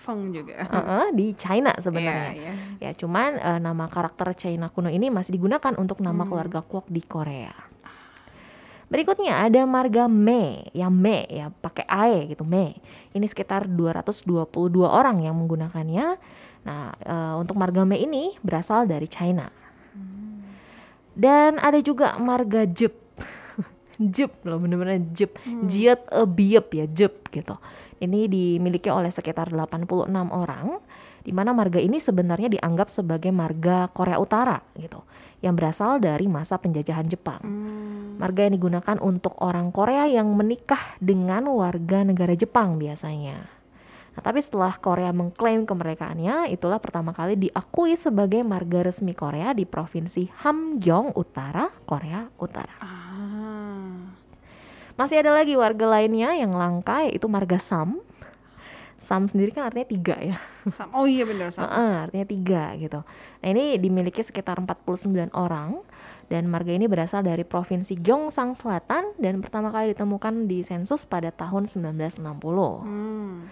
Feng 0.00 0.32
juga. 0.32 0.64
uh-uh, 0.64 1.12
di 1.12 1.36
China 1.36 1.76
sebenarnya. 1.76 2.32
Iya, 2.32 2.52
iya. 2.80 2.88
Ya, 2.88 2.90
cuman 2.96 3.36
eh, 3.36 3.60
nama 3.60 3.84
karakter 3.86 4.32
China 4.32 4.72
kuno 4.72 4.88
ini 4.88 5.12
masih 5.12 5.36
digunakan 5.36 5.76
untuk 5.76 6.00
nama 6.00 6.24
keluarga 6.24 6.64
Kwok 6.64 6.88
di 6.88 7.04
Korea. 7.04 7.52
Berikutnya 8.90 9.46
ada 9.46 9.62
marga 9.70 10.10
Me, 10.10 10.66
ya 10.74 10.90
Me 10.90 11.22
ya 11.30 11.54
pakai 11.62 11.86
ae 11.86 12.26
gitu 12.34 12.42
Me. 12.42 12.74
Ini 13.14 13.22
sekitar 13.22 13.70
222 13.70 14.50
orang 14.82 15.22
yang 15.22 15.38
menggunakannya. 15.38 16.18
Nah, 16.64 16.92
eh, 17.00 17.34
untuk 17.40 17.56
marga 17.56 17.86
Me 17.88 17.96
ini 17.96 18.36
berasal 18.44 18.84
dari 18.84 19.08
China. 19.08 19.48
Dan 21.10 21.58
ada 21.58 21.76
juga 21.82 22.16
marga 22.16 22.64
Jep. 22.64 22.94
Jep 24.14 24.40
loh 24.46 24.56
bener-bener 24.62 25.02
Jep. 25.12 25.36
Jiet 25.68 26.00
e 26.08 26.22
biep 26.24 26.66
ya 26.72 26.86
Jep 26.88 27.28
gitu. 27.28 27.56
Ini 28.00 28.32
dimiliki 28.32 28.88
oleh 28.88 29.12
sekitar 29.12 29.52
86 29.52 30.08
orang 30.32 30.80
di 31.20 31.36
mana 31.36 31.52
marga 31.52 31.76
ini 31.76 32.00
sebenarnya 32.00 32.48
dianggap 32.48 32.88
sebagai 32.88 33.28
marga 33.28 33.92
Korea 33.92 34.16
Utara 34.16 34.56
gitu 34.72 35.04
yang 35.44 35.52
berasal 35.56 36.00
dari 36.00 36.24
masa 36.28 36.56
penjajahan 36.56 37.08
Jepang. 37.08 37.40
Marga 38.16 38.48
yang 38.48 38.56
digunakan 38.56 38.96
untuk 39.00 39.36
orang 39.40 39.72
Korea 39.72 40.08
yang 40.08 40.28
menikah 40.32 40.96
dengan 41.00 41.48
warga 41.48 42.04
negara 42.04 42.36
Jepang 42.36 42.76
biasanya. 42.76 43.59
Nah, 44.10 44.22
tapi 44.26 44.42
setelah 44.42 44.74
Korea 44.74 45.14
mengklaim 45.14 45.62
kemerdekaannya, 45.62 46.50
itulah 46.50 46.82
pertama 46.82 47.14
kali 47.14 47.38
diakui 47.38 47.94
sebagai 47.94 48.42
marga 48.42 48.82
resmi 48.82 49.14
Korea 49.14 49.54
di 49.54 49.62
provinsi 49.62 50.26
Hamgyong 50.42 51.14
Utara, 51.14 51.70
Korea 51.86 52.26
Utara. 52.42 52.74
Ah. 52.82 54.10
Masih 54.98 55.22
ada 55.22 55.32
lagi 55.32 55.56
warga 55.56 55.86
lainnya 55.88 56.34
yang 56.36 56.52
langka 56.52 57.06
yaitu 57.06 57.24
marga 57.30 57.56
Sam. 57.56 58.02
Sam 59.00 59.24
sendiri 59.24 59.48
kan 59.56 59.64
artinya 59.64 59.88
tiga 59.88 60.16
ya. 60.20 60.36
Sam- 60.76 60.92
Oh 60.92 61.08
iya 61.08 61.24
benar 61.24 61.48
sama. 61.48 61.72
Heeh, 61.72 61.92
artinya 62.04 62.26
tiga 62.28 62.62
gitu. 62.76 63.00
Nah 63.40 63.48
ini 63.48 63.80
dimiliki 63.80 64.20
sekitar 64.20 64.60
49 64.60 65.32
orang 65.32 65.80
dan 66.28 66.44
marga 66.46 66.76
ini 66.76 66.84
berasal 66.84 67.24
dari 67.24 67.42
provinsi 67.48 67.96
Gyeongsang 67.96 68.60
Selatan 68.60 69.16
dan 69.16 69.40
pertama 69.40 69.72
kali 69.72 69.96
ditemukan 69.96 70.44
di 70.44 70.60
sensus 70.60 71.08
pada 71.08 71.32
tahun 71.32 71.64
1960. 71.64 72.20
Hmm. 72.84 73.48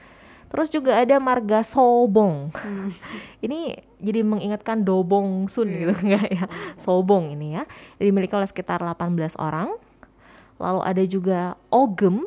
Terus 0.49 0.69
juga 0.73 0.97
ada 0.97 1.21
marga 1.21 1.61
Sobong. 1.61 2.49
ini 3.45 3.77
jadi 4.01 4.25
mengingatkan 4.25 4.81
Dobong 4.83 5.47
Sun 5.53 5.69
gitu 5.69 5.93
enggak 5.93 6.27
ya? 6.33 6.45
Sobong 6.81 7.37
ini 7.37 7.61
ya. 7.61 7.69
Dimiliki 8.01 8.33
oleh 8.33 8.49
sekitar 8.49 8.81
18 8.81 9.37
orang. 9.37 9.77
Lalu 10.59 10.81
ada 10.83 11.03
juga 11.07 11.41
Ogem, 11.71 12.27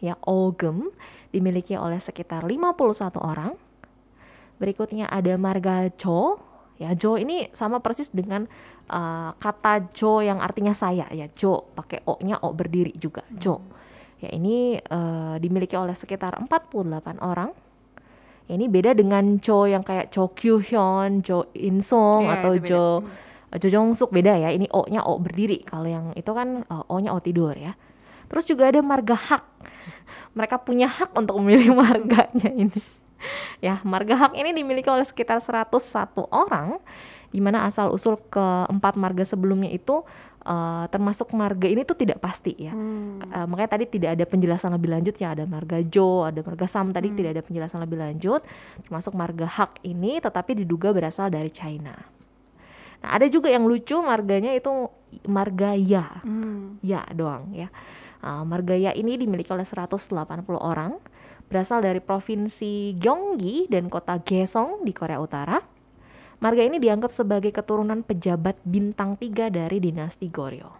ya 0.00 0.16
Ogem 0.24 0.88
dimiliki 1.34 1.76
oleh 1.76 2.00
sekitar 2.00 2.46
51 2.46 3.20
orang. 3.20 3.52
Berikutnya 4.56 5.10
ada 5.10 5.36
marga 5.36 5.92
Jo. 6.00 6.40
Ya 6.76 6.92
Jo 6.92 7.16
ini 7.16 7.48
sama 7.56 7.80
persis 7.80 8.12
dengan 8.12 8.48
uh, 8.92 9.32
kata 9.36 9.92
Jo 9.96 10.20
yang 10.20 10.40
artinya 10.44 10.76
saya 10.76 11.08
ya 11.12 11.28
Jo 11.32 11.72
pakai 11.72 12.04
O-nya 12.04 12.40
O 12.44 12.52
berdiri 12.52 12.92
juga 12.96 13.24
Jo. 13.36 13.60
Ya 14.20 14.32
ini 14.32 14.80
uh, 14.88 15.36
dimiliki 15.36 15.76
oleh 15.76 15.92
sekitar 15.92 16.36
48 16.40 17.20
orang. 17.20 17.52
Ya, 18.46 18.54
ini 18.54 18.70
beda 18.70 18.94
dengan 18.94 19.42
Jo 19.42 19.66
yang 19.66 19.82
kayak 19.82 20.14
Jo 20.14 20.30
Kyu 20.30 20.62
Hyun, 20.62 21.20
Jo 21.26 21.50
In 21.58 21.82
Song 21.82 22.30
Iya, 22.30 22.32
atau 22.38 22.52
beda. 22.54 22.66
Jo 22.66 22.84
Jo 23.58 23.68
Jong 23.70 23.96
Suk 23.96 24.10
beda 24.14 24.38
ya. 24.38 24.50
Ini 24.54 24.70
O-nya 24.70 25.02
O 25.02 25.18
berdiri. 25.18 25.62
Kalau 25.66 25.88
yang 25.88 26.14
itu 26.14 26.30
kan 26.30 26.62
uh, 26.70 26.84
O-nya 26.86 27.10
O 27.14 27.18
tidur 27.18 27.56
ya. 27.56 27.74
Terus 28.26 28.44
juga 28.46 28.70
ada 28.70 28.80
marga 28.82 29.14
hak. 29.14 29.44
Mereka 30.36 30.62
punya 30.62 30.86
hak 30.86 31.14
untuk 31.14 31.38
memilih 31.42 31.74
marganya 31.80 32.50
ini. 32.52 32.80
Ya, 33.58 33.80
marga 33.82 34.14
hak 34.14 34.32
ini 34.36 34.52
dimiliki 34.52 34.86
oleh 34.92 35.04
sekitar 35.04 35.40
101 35.40 35.72
orang 36.30 36.78
di 37.34 37.40
mana 37.42 37.66
asal 37.66 37.90
usul 37.90 38.20
keempat 38.30 38.94
marga 38.94 39.26
sebelumnya 39.26 39.72
itu 39.72 40.06
uh, 40.46 40.86
termasuk 40.88 41.34
marga 41.34 41.66
ini 41.66 41.82
tuh 41.82 41.98
tidak 41.98 42.22
pasti 42.22 42.54
ya. 42.54 42.72
Hmm. 42.72 43.18
Uh, 43.26 43.46
makanya 43.50 43.76
tadi 43.76 43.84
tidak 43.90 44.14
ada 44.14 44.24
penjelasan 44.24 44.70
lebih 44.72 44.94
lanjut 44.94 45.14
ya 45.18 45.34
ada 45.34 45.44
marga 45.44 45.82
Jo, 45.82 46.24
ada 46.30 46.40
marga 46.46 46.66
Sam 46.70 46.94
tadi 46.94 47.10
tidak 47.12 47.36
ada 47.36 47.42
penjelasan 47.42 47.82
lebih 47.82 47.98
lanjut 47.98 48.40
termasuk 48.86 49.12
marga 49.18 49.46
hak 49.50 49.82
ini 49.82 50.22
tetapi 50.22 50.62
diduga 50.62 50.94
berasal 50.94 51.28
dari 51.28 51.50
China. 51.50 51.98
Nah, 53.02 53.10
ada 53.12 53.26
juga 53.28 53.50
yang 53.50 53.66
lucu 53.66 53.98
marganya 54.00 54.54
itu 54.54 54.70
marga 55.26 55.74
Ya. 55.74 56.22
Hmm. 56.22 56.78
Ya 56.80 57.02
doang 57.10 57.50
ya. 57.52 57.68
Uh, 58.22 58.46
marga 58.46 58.72
Ya 58.78 58.94
ini 58.96 59.18
dimiliki 59.18 59.52
oleh 59.52 59.66
180 59.66 60.14
orang 60.56 60.96
berasal 61.46 61.78
dari 61.82 62.02
provinsi 62.02 62.98
Gyeonggi 62.98 63.70
dan 63.70 63.86
kota 63.86 64.18
Gaesong 64.18 64.82
di 64.82 64.90
Korea 64.90 65.22
Utara. 65.22 65.75
Marga 66.46 66.62
ini 66.62 66.78
dianggap 66.78 67.10
sebagai 67.10 67.50
keturunan 67.50 68.06
pejabat 68.06 68.54
bintang 68.62 69.18
tiga 69.18 69.50
dari 69.50 69.82
dinasti 69.82 70.30
Goryeo. 70.30 70.70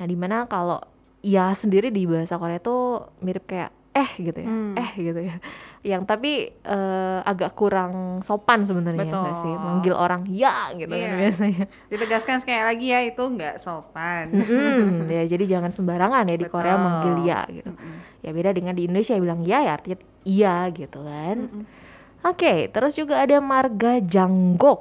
Nah, 0.00 0.06
di 0.08 0.16
mana 0.16 0.48
kalau 0.48 0.80
ya 1.20 1.52
sendiri 1.52 1.92
di 1.92 2.08
bahasa 2.08 2.40
Korea 2.40 2.56
itu 2.56 2.72
mirip 3.20 3.44
kayak 3.44 3.68
eh 3.92 4.10
gitu 4.16 4.40
ya, 4.40 4.48
Hmm. 4.48 4.80
eh 4.80 4.90
gitu 4.96 5.20
ya. 5.20 5.36
Yang 5.84 6.02
tapi 6.08 6.32
eh, 6.56 7.18
agak 7.20 7.52
kurang 7.52 8.24
sopan 8.24 8.64
sebenarnya 8.64 9.04
ya 9.04 9.12
nggak 9.12 9.36
sih, 9.36 9.52
manggil 9.52 9.92
orang 9.92 10.24
ya 10.24 10.72
gitu 10.72 10.88
kan 10.88 11.04
Iya. 11.04 11.20
biasanya. 11.20 11.64
Ditegaskan 11.92 12.36
sekali 12.40 12.62
lagi 12.64 12.86
ya 12.88 13.00
itu 13.04 13.20
nggak 13.20 13.60
sopan. 13.60 14.32
Mm, 14.32 15.04
ya 15.04 15.22
jadi 15.28 15.44
jangan 15.44 15.68
sembarangan 15.68 16.24
ya 16.24 16.36
di 16.38 16.48
Korea 16.48 16.80
manggil 16.80 17.28
ya 17.28 17.44
gitu. 17.52 17.76
Ya 18.24 18.32
beda 18.32 18.56
dengan 18.56 18.72
di 18.72 18.88
Indonesia 18.88 19.20
bilang 19.20 19.44
ya 19.44 19.60
ya 19.60 19.76
artinya 19.76 20.00
iya 20.24 20.64
gitu 20.72 21.04
kan. 21.04 21.68
Oke, 22.26 22.66
terus 22.74 22.98
juga 22.98 23.22
ada 23.22 23.38
marga 23.38 24.02
Janggok. 24.02 24.80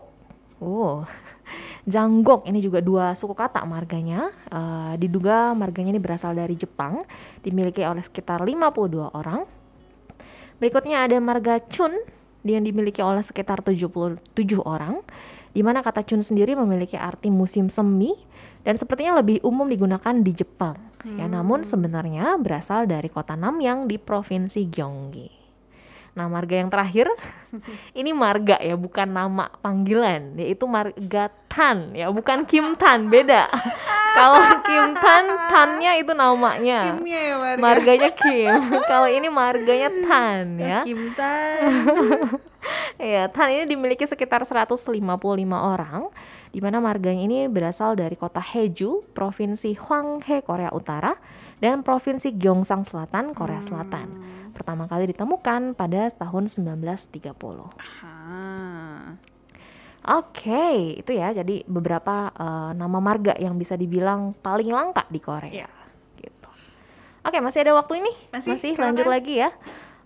Oh. 0.57 1.05
Janggok 1.91 2.43
ini 2.49 2.59
juga 2.59 2.83
dua 2.83 3.13
suku 3.13 3.31
kata 3.37 3.63
marganya. 3.63 4.33
Eh, 4.49 4.93
diduga 4.99 5.53
marganya 5.53 5.95
ini 5.95 6.01
berasal 6.01 6.35
dari 6.35 6.57
Jepang, 6.57 7.05
dimiliki 7.45 7.85
oleh 7.85 8.03
sekitar 8.03 8.43
52 8.43 9.13
orang. 9.13 9.45
Berikutnya 10.57 11.05
ada 11.05 11.15
marga 11.21 11.61
Chun 11.69 11.93
yang 12.41 12.65
dimiliki 12.65 12.99
oleh 13.05 13.21
sekitar 13.21 13.61
77 13.61 14.17
orang, 14.65 15.05
di 15.53 15.61
mana 15.61 15.85
kata 15.85 16.01
Chun 16.01 16.25
sendiri 16.25 16.57
memiliki 16.57 16.97
arti 16.97 17.29
musim 17.29 17.69
semi 17.69 18.11
dan 18.65 18.75
sepertinya 18.75 19.21
lebih 19.21 19.39
umum 19.45 19.69
digunakan 19.69 20.15
di 20.17 20.33
Jepang. 20.33 20.75
Ya, 21.07 21.29
namun 21.29 21.63
sebenarnya 21.63 22.35
berasal 22.41 22.89
dari 22.89 23.07
kota 23.07 23.37
Namyang 23.37 23.87
di 23.87 23.95
provinsi 23.95 24.67
Gyeonggi. 24.67 25.36
Nah, 26.17 26.25
marga 26.25 26.57
yang 26.57 26.73
terakhir 26.73 27.05
ini 27.99 28.09
marga 28.09 28.57
ya, 28.57 28.73
bukan 28.73 29.05
nama 29.05 29.53
panggilan, 29.61 30.33
yaitu 30.33 30.65
marga 30.65 31.29
Tan 31.45 31.93
ya, 31.93 32.09
bukan 32.09 32.41
Kim 32.49 32.73
Tan, 32.73 33.05
beda. 33.05 33.45
Kalau 34.17 34.41
Kim 34.65 34.97
Tan, 34.97 35.29
Tannya 35.45 36.01
itu 36.01 36.17
namanya. 36.17 36.89
Kimnya 36.89 37.21
ya 37.21 37.35
marga. 37.37 37.61
Marganya 37.61 38.09
Kim. 38.25 38.49
Kalau 38.89 39.05
ini 39.13 39.29
marganya 39.29 39.89
Tan 40.01 40.45
ya. 40.57 40.81
Kim 40.81 41.13
Tan. 41.13 41.69
Ya, 42.97 43.29
Tan 43.29 43.53
ini 43.53 43.69
dimiliki 43.69 44.09
sekitar 44.09 44.41
155 44.41 44.89
orang, 45.53 46.09
di 46.49 46.59
mana 46.65 46.81
marganya 46.81 47.29
ini 47.29 47.45
berasal 47.45 47.93
dari 47.93 48.17
kota 48.17 48.41
Heju, 48.41 49.05
provinsi 49.13 49.77
Hwanghae, 49.77 50.41
Korea 50.41 50.73
Utara, 50.73 51.13
dan 51.61 51.85
provinsi 51.85 52.33
Gyeongsang 52.33 52.89
Selatan, 52.89 53.37
Korea 53.37 53.61
Selatan. 53.61 54.17
Pertama 54.57 54.89
kali 54.89 55.13
ditemukan 55.13 55.77
pada 55.77 56.09
tahun 56.09 56.49
1930. 56.49 57.29
Ah. 58.01 59.13
Oke, 60.17 60.97
itu 60.97 61.13
ya. 61.13 61.29
Jadi 61.29 61.61
beberapa 61.69 62.33
eh, 62.33 62.71
nama 62.73 62.97
marga 62.97 63.37
yang 63.37 63.53
bisa 63.53 63.77
dibilang 63.77 64.33
paling 64.41 64.73
langka 64.73 65.05
di 65.13 65.21
Korea. 65.21 65.53
Iya. 65.53 65.69
Gitu. 66.17 66.49
Oke, 67.21 67.37
masih 67.37 67.61
ada 67.69 67.77
waktu 67.77 68.01
ini? 68.01 68.11
Masih, 68.33 68.57
silakan. 68.57 68.97
lanjut 68.97 69.05
lagi 69.05 69.45
ya. 69.45 69.53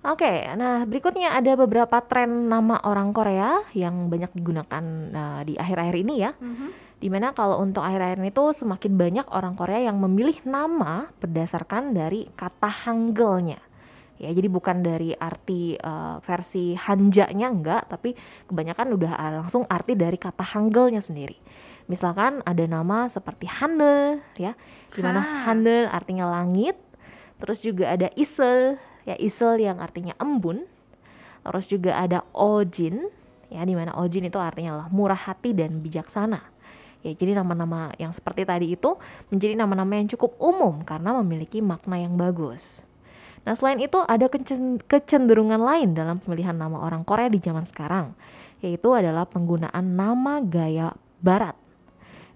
Oke, 0.02 0.50
nah 0.58 0.82
berikutnya 0.82 1.38
ada 1.38 1.54
beberapa 1.54 2.02
tren 2.02 2.50
nama 2.50 2.82
orang 2.90 3.14
Korea 3.14 3.62
yang 3.78 4.10
banyak 4.10 4.34
digunakan 4.34 4.82
nah, 5.14 5.46
di 5.46 5.54
akhir-akhir 5.54 5.96
ini 6.02 6.16
ya. 6.18 6.34
Mhm. 6.34 6.68
Di 6.98 7.10
mana 7.10 7.38
kalau 7.38 7.62
untuk 7.62 7.86
akhir-akhir 7.86 8.18
ini 8.18 8.34
tuh 8.34 8.50
semakin 8.50 8.98
banyak 8.98 9.28
orang 9.30 9.54
Korea 9.54 9.94
yang 9.94 10.02
memilih 10.02 10.42
nama 10.42 11.06
berdasarkan 11.22 11.94
dari 11.94 12.26
kata 12.34 12.90
Hangulnya. 12.90 13.62
Ya, 14.22 14.30
jadi 14.30 14.54
bukan 14.54 14.86
dari 14.86 15.18
arti 15.18 15.74
eh, 15.74 16.16
versi 16.22 16.78
Hanjanya 16.78 17.50
enggak, 17.50 17.90
tapi 17.90 18.14
kebanyakan 18.46 18.94
udah 18.94 19.12
langsung 19.42 19.66
arti 19.66 19.98
dari 19.98 20.22
kata 20.22 20.46
Hangulnya 20.46 21.02
sendiri. 21.02 21.42
Misalkan 21.90 22.46
ada 22.46 22.62
nama 22.70 23.10
seperti 23.10 23.50
Hanel 23.50 24.22
ya, 24.38 24.54
di 24.94 25.02
mana 25.02 25.26
Ha. 25.26 25.50
Hanel 25.50 25.90
artinya 25.90 26.30
langit, 26.30 26.78
terus 27.42 27.66
juga 27.66 27.98
ada 27.98 28.14
Isel, 28.14 28.78
ya 29.10 29.18
Isel 29.18 29.58
yang 29.58 29.82
artinya 29.82 30.14
embun, 30.22 30.70
terus 31.42 31.66
juga 31.66 31.98
ada 31.98 32.22
Ojin, 32.38 33.10
ya 33.50 33.66
di 33.66 33.74
mana 33.74 33.98
Ojin 33.98 34.30
itu 34.30 34.38
artinya 34.38 34.86
lah 34.86 34.88
murah 34.94 35.18
hati 35.18 35.58
dan 35.58 35.82
bijaksana. 35.82 36.46
Ya, 37.02 37.18
jadi 37.18 37.42
nama-nama 37.42 37.90
yang 37.98 38.14
seperti 38.14 38.46
tadi 38.46 38.78
itu 38.78 38.94
menjadi 39.34 39.58
nama-nama 39.58 39.98
yang 39.98 40.06
cukup 40.14 40.38
umum 40.38 40.86
karena 40.86 41.18
memiliki 41.18 41.58
makna 41.58 41.98
yang 41.98 42.14
bagus. 42.14 42.86
Nah, 43.42 43.58
selain 43.58 43.82
itu 43.82 43.98
ada 44.06 44.30
kecen- 44.30 44.82
kecenderungan 44.86 45.58
lain 45.58 45.98
dalam 45.98 46.22
pemilihan 46.22 46.54
nama 46.54 46.78
orang 46.86 47.02
Korea 47.02 47.26
di 47.26 47.42
zaman 47.42 47.66
sekarang, 47.66 48.14
yaitu 48.62 48.94
adalah 48.94 49.26
penggunaan 49.26 49.98
nama 49.98 50.38
gaya 50.46 50.94
barat. 51.26 51.58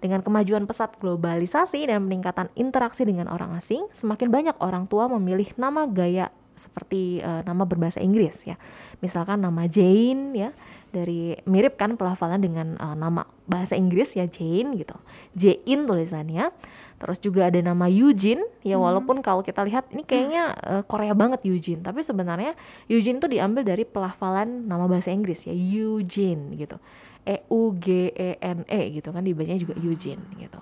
Dengan 0.01 0.21
kemajuan 0.21 0.65
pesat 0.69 0.97
globalisasi 1.01 1.85
dan 1.89 2.05
peningkatan 2.05 2.49
interaksi 2.57 3.05
dengan 3.05 3.29
orang 3.29 3.57
asing, 3.57 3.89
semakin 3.93 4.29
banyak 4.29 4.55
orang 4.61 4.85
tua 4.85 5.09
memilih 5.09 5.49
nama 5.57 5.89
gaya 5.89 6.29
seperti 6.55 7.19
eh, 7.19 7.41
nama 7.43 7.67
berbahasa 7.67 7.99
Inggris 8.01 8.47
ya. 8.47 8.55
Misalkan 9.03 9.43
nama 9.43 9.67
Jane 9.67 10.31
ya, 10.33 10.49
dari 10.89 11.35
mirip 11.43 11.75
kan 11.75 11.99
pelafalan 11.99 12.39
dengan 12.39 12.79
eh, 12.79 12.95
nama 12.95 13.27
bahasa 13.45 13.75
Inggris 13.75 14.15
ya 14.15 14.25
Jane 14.25 14.79
gitu. 14.79 14.95
Jane 15.35 15.83
tulisannya. 15.85 16.49
Terus 16.95 17.19
juga 17.19 17.51
ada 17.51 17.59
nama 17.59 17.91
Eugene 17.91 18.47
ya 18.63 18.79
walaupun 18.79 19.19
kalau 19.19 19.43
kita 19.43 19.67
lihat 19.67 19.91
ini 19.91 20.07
kayaknya 20.07 20.55
eh, 20.63 20.83
Korea 20.87 21.11
banget 21.11 21.43
Eugene, 21.43 21.83
tapi 21.83 22.01
sebenarnya 22.01 22.55
Eugene 22.87 23.19
itu 23.19 23.27
diambil 23.27 23.67
dari 23.67 23.83
pelafalan 23.83 24.63
nama 24.63 24.87
bahasa 24.87 25.11
Inggris 25.11 25.43
ya 25.43 25.51
Eugene 25.51 26.55
gitu. 26.55 26.79
E 27.25 27.41
U 27.51 27.73
G 27.75 28.13
E 28.13 28.37
N 28.39 28.63
E 28.69 28.95
gitu 28.95 29.09
kan 29.11 29.25
dibacanya 29.25 29.59
juga 29.59 29.75
Eugene 29.81 30.23
gitu. 30.39 30.61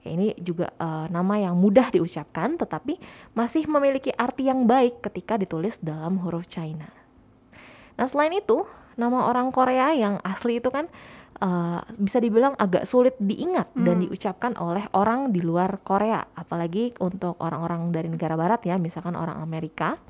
Ya, 0.00 0.16
ini 0.16 0.32
juga 0.40 0.72
eh, 0.80 1.06
nama 1.12 1.36
yang 1.36 1.60
mudah 1.60 1.92
diucapkan 1.92 2.56
tetapi 2.56 2.96
masih 3.36 3.68
memiliki 3.68 4.08
arti 4.16 4.48
yang 4.48 4.64
baik 4.64 5.04
ketika 5.04 5.36
ditulis 5.36 5.76
dalam 5.80 6.16
huruf 6.24 6.48
China. 6.48 6.88
Nah, 8.00 8.08
selain 8.08 8.32
itu, 8.32 8.64
nama 8.96 9.28
orang 9.28 9.52
Korea 9.52 9.92
yang 9.92 10.16
asli 10.24 10.56
itu 10.56 10.72
kan 10.72 10.88
eh, 11.36 11.80
bisa 12.00 12.16
dibilang 12.16 12.56
agak 12.56 12.88
sulit 12.88 13.12
diingat 13.20 13.76
dan 13.76 14.00
diucapkan 14.00 14.56
oleh 14.56 14.88
orang 14.96 15.36
di 15.36 15.44
luar 15.44 15.84
Korea, 15.84 16.24
apalagi 16.32 16.96
untuk 16.96 17.36
orang-orang 17.36 17.92
dari 17.92 18.08
negara 18.08 18.40
barat 18.40 18.64
ya, 18.64 18.80
misalkan 18.80 19.12
orang 19.12 19.36
Amerika. 19.44 20.00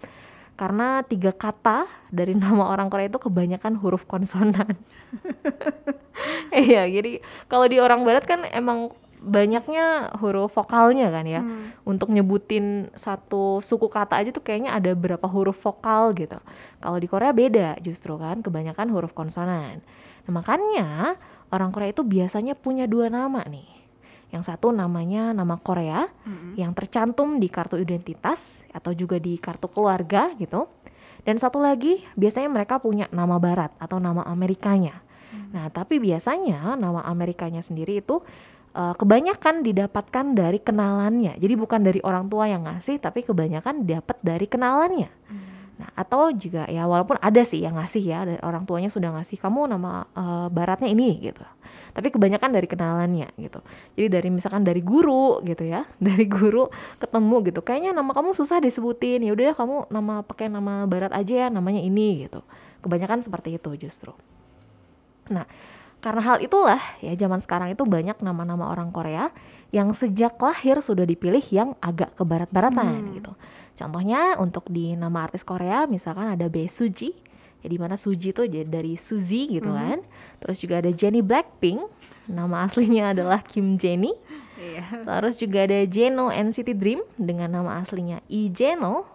Karena 0.55 1.01
tiga 1.03 1.35
kata 1.35 1.89
dari 2.15 2.39
nama 2.43 2.71
orang 2.71 2.87
Korea 2.87 3.11
itu 3.11 3.19
kebanyakan 3.19 3.75
huruf 3.83 4.07
konsonan. 4.07 4.71
Iya, 6.51 6.85
jadi 6.91 7.23
kalau 7.47 7.65
di 7.71 7.79
orang 7.79 8.03
barat 8.03 8.27
kan 8.27 8.45
emang 8.51 8.93
banyaknya 9.21 10.17
huruf 10.17 10.57
vokalnya 10.57 11.13
kan 11.13 11.29
ya. 11.29 11.45
Untuk 11.85 12.09
nyebutin 12.09 12.89
satu 12.97 13.61
suku 13.61 13.93
kata 13.93 14.17
aja 14.17 14.33
tuh 14.33 14.41
kayaknya 14.41 14.73
ada 14.73 14.97
berapa 14.97 15.29
huruf 15.29 15.61
vokal 15.61 16.17
gitu. 16.17 16.41
Kalau 16.81 16.97
di 16.97 17.07
Korea 17.07 17.31
beda 17.37 17.77
justru 17.85 18.17
kan, 18.17 18.41
kebanyakan 18.41 18.89
huruf 18.89 19.13
konsonan. 19.13 19.85
Nah, 20.25 20.33
makanya 20.33 21.21
orang 21.53 21.71
Korea 21.71 21.93
itu 21.93 22.01
biasanya 22.01 22.57
punya 22.57 22.89
dua 22.89 23.13
nama 23.13 23.45
nih. 23.45 23.69
Yang 24.31 24.49
satu 24.49 24.71
namanya 24.71 25.35
nama 25.35 25.59
Korea 25.59 26.07
yang 26.55 26.71
tercantum 26.71 27.43
di 27.43 27.51
kartu 27.51 27.75
identitas 27.77 28.63
atau 28.71 28.95
juga 28.95 29.19
di 29.19 29.35
kartu 29.37 29.67
keluarga 29.67 30.31
gitu. 30.39 30.71
Dan 31.27 31.37
satu 31.37 31.61
lagi 31.61 32.01
biasanya 32.17 32.49
mereka 32.49 32.81
punya 32.81 33.11
nama 33.13 33.37
barat 33.37 33.75
atau 33.77 34.01
nama 34.01 34.25
Amerikanya. 34.25 35.03
Nah, 35.51 35.67
tapi 35.71 35.99
biasanya 35.99 36.79
nama 36.79 37.03
Amerikanya 37.07 37.59
sendiri 37.61 37.99
itu 37.99 38.23
eh, 38.75 38.95
kebanyakan 38.95 39.67
didapatkan 39.67 40.27
dari 40.35 40.59
kenalannya. 40.63 41.39
Jadi 41.39 41.55
bukan 41.59 41.81
dari 41.83 42.01
orang 42.03 42.27
tua 42.31 42.51
yang 42.51 42.67
ngasih, 42.67 43.03
tapi 43.03 43.27
kebanyakan 43.27 43.87
dapat 43.87 44.17
dari 44.23 44.47
kenalannya. 44.47 45.11
Nah, 45.81 45.89
atau 45.97 46.29
juga 46.29 46.69
ya 46.69 46.85
walaupun 46.85 47.17
ada 47.25 47.41
sih 47.41 47.65
yang 47.65 47.81
ngasih 47.81 48.05
ya, 48.05 48.29
dari 48.29 48.41
orang 48.45 48.69
tuanya 48.69 48.93
sudah 48.93 49.17
ngasih 49.17 49.41
kamu 49.41 49.65
nama 49.65 50.05
eh, 50.13 50.47
baratnya 50.53 50.93
ini 50.93 51.33
gitu. 51.33 51.41
Tapi 51.91 52.13
kebanyakan 52.13 52.53
dari 52.53 52.69
kenalannya 52.69 53.29
gitu. 53.41 53.65
Jadi 53.97 54.07
dari 54.13 54.29
misalkan 54.29 54.61
dari 54.61 54.85
guru 54.85 55.41
gitu 55.41 55.65
ya, 55.65 55.89
dari 56.07 56.29
guru 56.29 56.69
ketemu 57.01 57.37
gitu. 57.49 57.61
Kayaknya 57.65 57.97
nama 57.97 58.13
kamu 58.13 58.37
susah 58.37 58.61
disebutin. 58.61 59.25
Ya 59.25 59.33
udah 59.33 59.57
kamu 59.57 59.77
nama 59.89 60.21
pakai 60.21 60.53
nama 60.53 60.85
barat 60.85 61.17
aja 61.17 61.47
ya, 61.47 61.49
namanya 61.49 61.81
ini 61.81 62.29
gitu. 62.29 62.45
Kebanyakan 62.85 63.25
seperti 63.25 63.57
itu 63.57 63.73
justru. 63.81 64.13
Nah, 65.33 65.49
karena 66.01 66.23
hal 66.25 66.39
itulah 66.41 66.81
ya 67.05 67.13
zaman 67.13 67.45
sekarang 67.45 67.77
itu 67.77 67.85
banyak 67.85 68.17
nama-nama 68.25 68.73
orang 68.73 68.89
Korea 68.89 69.29
yang 69.71 69.95
sejak 69.95 70.41
lahir 70.41 70.83
sudah 70.83 71.07
dipilih 71.07 71.43
yang 71.53 71.79
agak 71.79 72.17
ke 72.19 72.23
barat-baratan 72.27 73.15
gitu. 73.21 73.33
Contohnya 73.79 74.37
untuk 74.37 74.69
di 74.69 74.93
nama 74.99 75.25
artis 75.25 75.47
Korea 75.47 75.87
misalkan 75.87 76.29
ada 76.29 76.51
Bae 76.51 76.67
Suji, 76.67 77.15
ya 77.63 77.67
di 77.71 77.79
mana 77.79 77.95
Suji 77.95 78.35
itu 78.35 78.45
dari 78.49 78.99
Suzy 78.99 79.57
gitu 79.57 79.71
kan. 79.73 80.03
Terus 80.43 80.57
juga 80.61 80.83
ada 80.83 80.91
Jennie 80.91 81.25
Blackpink, 81.25 81.87
nama 82.29 82.67
aslinya 82.67 83.09
adalah 83.17 83.41
Kim 83.41 83.79
Jennie. 83.81 84.17
Iya. 84.61 85.09
Terus 85.09 85.41
juga 85.41 85.65
ada 85.65 85.81
Jeno 85.89 86.29
NCT 86.29 86.77
Dream 86.77 87.01
dengan 87.17 87.49
nama 87.49 87.81
aslinya 87.81 88.21
Lee 88.29 88.53
Jeno. 88.53 89.09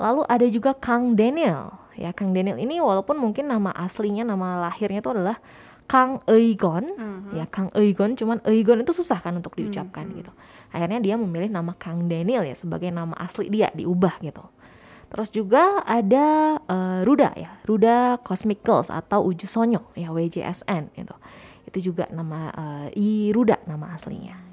Lalu 0.00 0.26
ada 0.26 0.46
juga 0.50 0.74
Kang 0.74 1.14
Daniel. 1.14 1.70
Ya, 1.94 2.10
Kang 2.10 2.34
Daniel 2.34 2.58
ini 2.58 2.82
walaupun 2.82 3.20
mungkin 3.20 3.46
nama 3.46 3.70
aslinya, 3.76 4.26
nama 4.26 4.58
lahirnya 4.66 4.98
itu 5.04 5.12
adalah 5.12 5.38
Kang 5.86 6.20
Eugon. 6.28 6.84
Ya, 7.32 7.44
Kang 7.48 7.68
Eugon, 7.72 8.16
cuman 8.16 8.38
Eugon 8.44 8.84
itu 8.84 8.92
susah 8.92 9.20
kan 9.20 9.36
untuk 9.36 9.56
diucapkan 9.56 10.04
gitu. 10.12 10.32
Akhirnya 10.72 11.00
dia 11.00 11.14
memilih 11.20 11.52
nama 11.52 11.76
Kang 11.76 12.08
Daniel 12.08 12.44
ya 12.44 12.56
sebagai 12.56 12.88
nama 12.88 13.12
asli 13.20 13.48
dia, 13.52 13.68
diubah 13.72 14.20
gitu. 14.24 14.44
Terus 15.12 15.28
juga 15.28 15.84
ada 15.84 16.56
eh, 16.64 17.00
Ruda 17.04 17.36
ya, 17.36 17.60
Ruda 17.68 18.16
Cosmic 18.24 18.64
Girls 18.64 18.88
atau 18.88 19.20
Uju 19.28 19.44
Sonyo 19.44 19.92
ya 19.92 20.08
WJSN 20.08 20.96
gitu. 20.96 21.16
Itu 21.68 21.92
juga 21.92 22.08
nama 22.08 22.48
eh, 22.52 22.88
I 22.96 23.08
Ruda 23.36 23.60
nama 23.68 23.92
aslinya. 23.92 24.51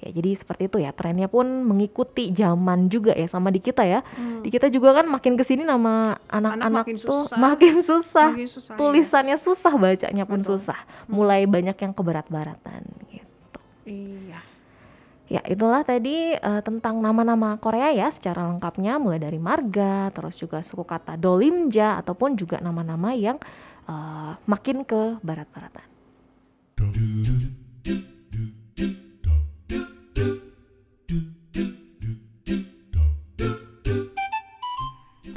Ya 0.00 0.08
jadi 0.16 0.32
seperti 0.32 0.72
itu 0.72 0.80
ya 0.80 0.96
trennya 0.96 1.28
pun 1.28 1.44
mengikuti 1.44 2.32
zaman 2.32 2.88
juga 2.88 3.12
ya 3.12 3.28
sama 3.28 3.52
di 3.52 3.60
kita 3.60 3.84
ya. 3.84 4.00
Di 4.40 4.48
kita 4.48 4.72
juga 4.72 4.96
kan 4.96 5.06
makin 5.06 5.36
ke 5.36 5.44
sini 5.44 5.60
nama 5.60 6.16
anak-anak 6.32 6.84
makin 6.88 6.96
tuh 6.96 7.28
susah. 7.28 7.36
makin 7.36 7.74
susah. 7.84 8.28
Makin 8.32 8.48
susah, 8.48 8.72
ya. 8.74 8.78
Tulisannya 8.80 9.36
susah, 9.36 9.72
bacanya 9.76 10.24
pun 10.24 10.40
susah. 10.40 10.78
Mulai 11.04 11.44
banyak 11.44 11.76
yang 11.76 11.92
keberat-baratan 11.92 12.82
gitu. 13.12 13.60
Iya. 13.84 14.40
Ya, 15.30 15.38
itulah 15.46 15.86
tadi 15.86 16.34
eh, 16.34 16.62
tentang 16.66 16.98
nama-nama 16.98 17.54
Korea 17.62 17.94
ya 17.94 18.10
secara 18.10 18.50
lengkapnya 18.50 18.98
mulai 18.98 19.22
dari 19.22 19.38
marga, 19.38 20.10
terus 20.10 20.34
juga 20.34 20.58
suku 20.58 20.82
kata 20.82 21.14
dolimja 21.14 22.02
ataupun 22.02 22.34
juga 22.34 22.58
nama-nama 22.58 23.14
yang 23.14 23.38
eh, 23.86 24.32
makin 24.48 24.82
ke 24.82 25.22
barat-baratan. 25.22 25.86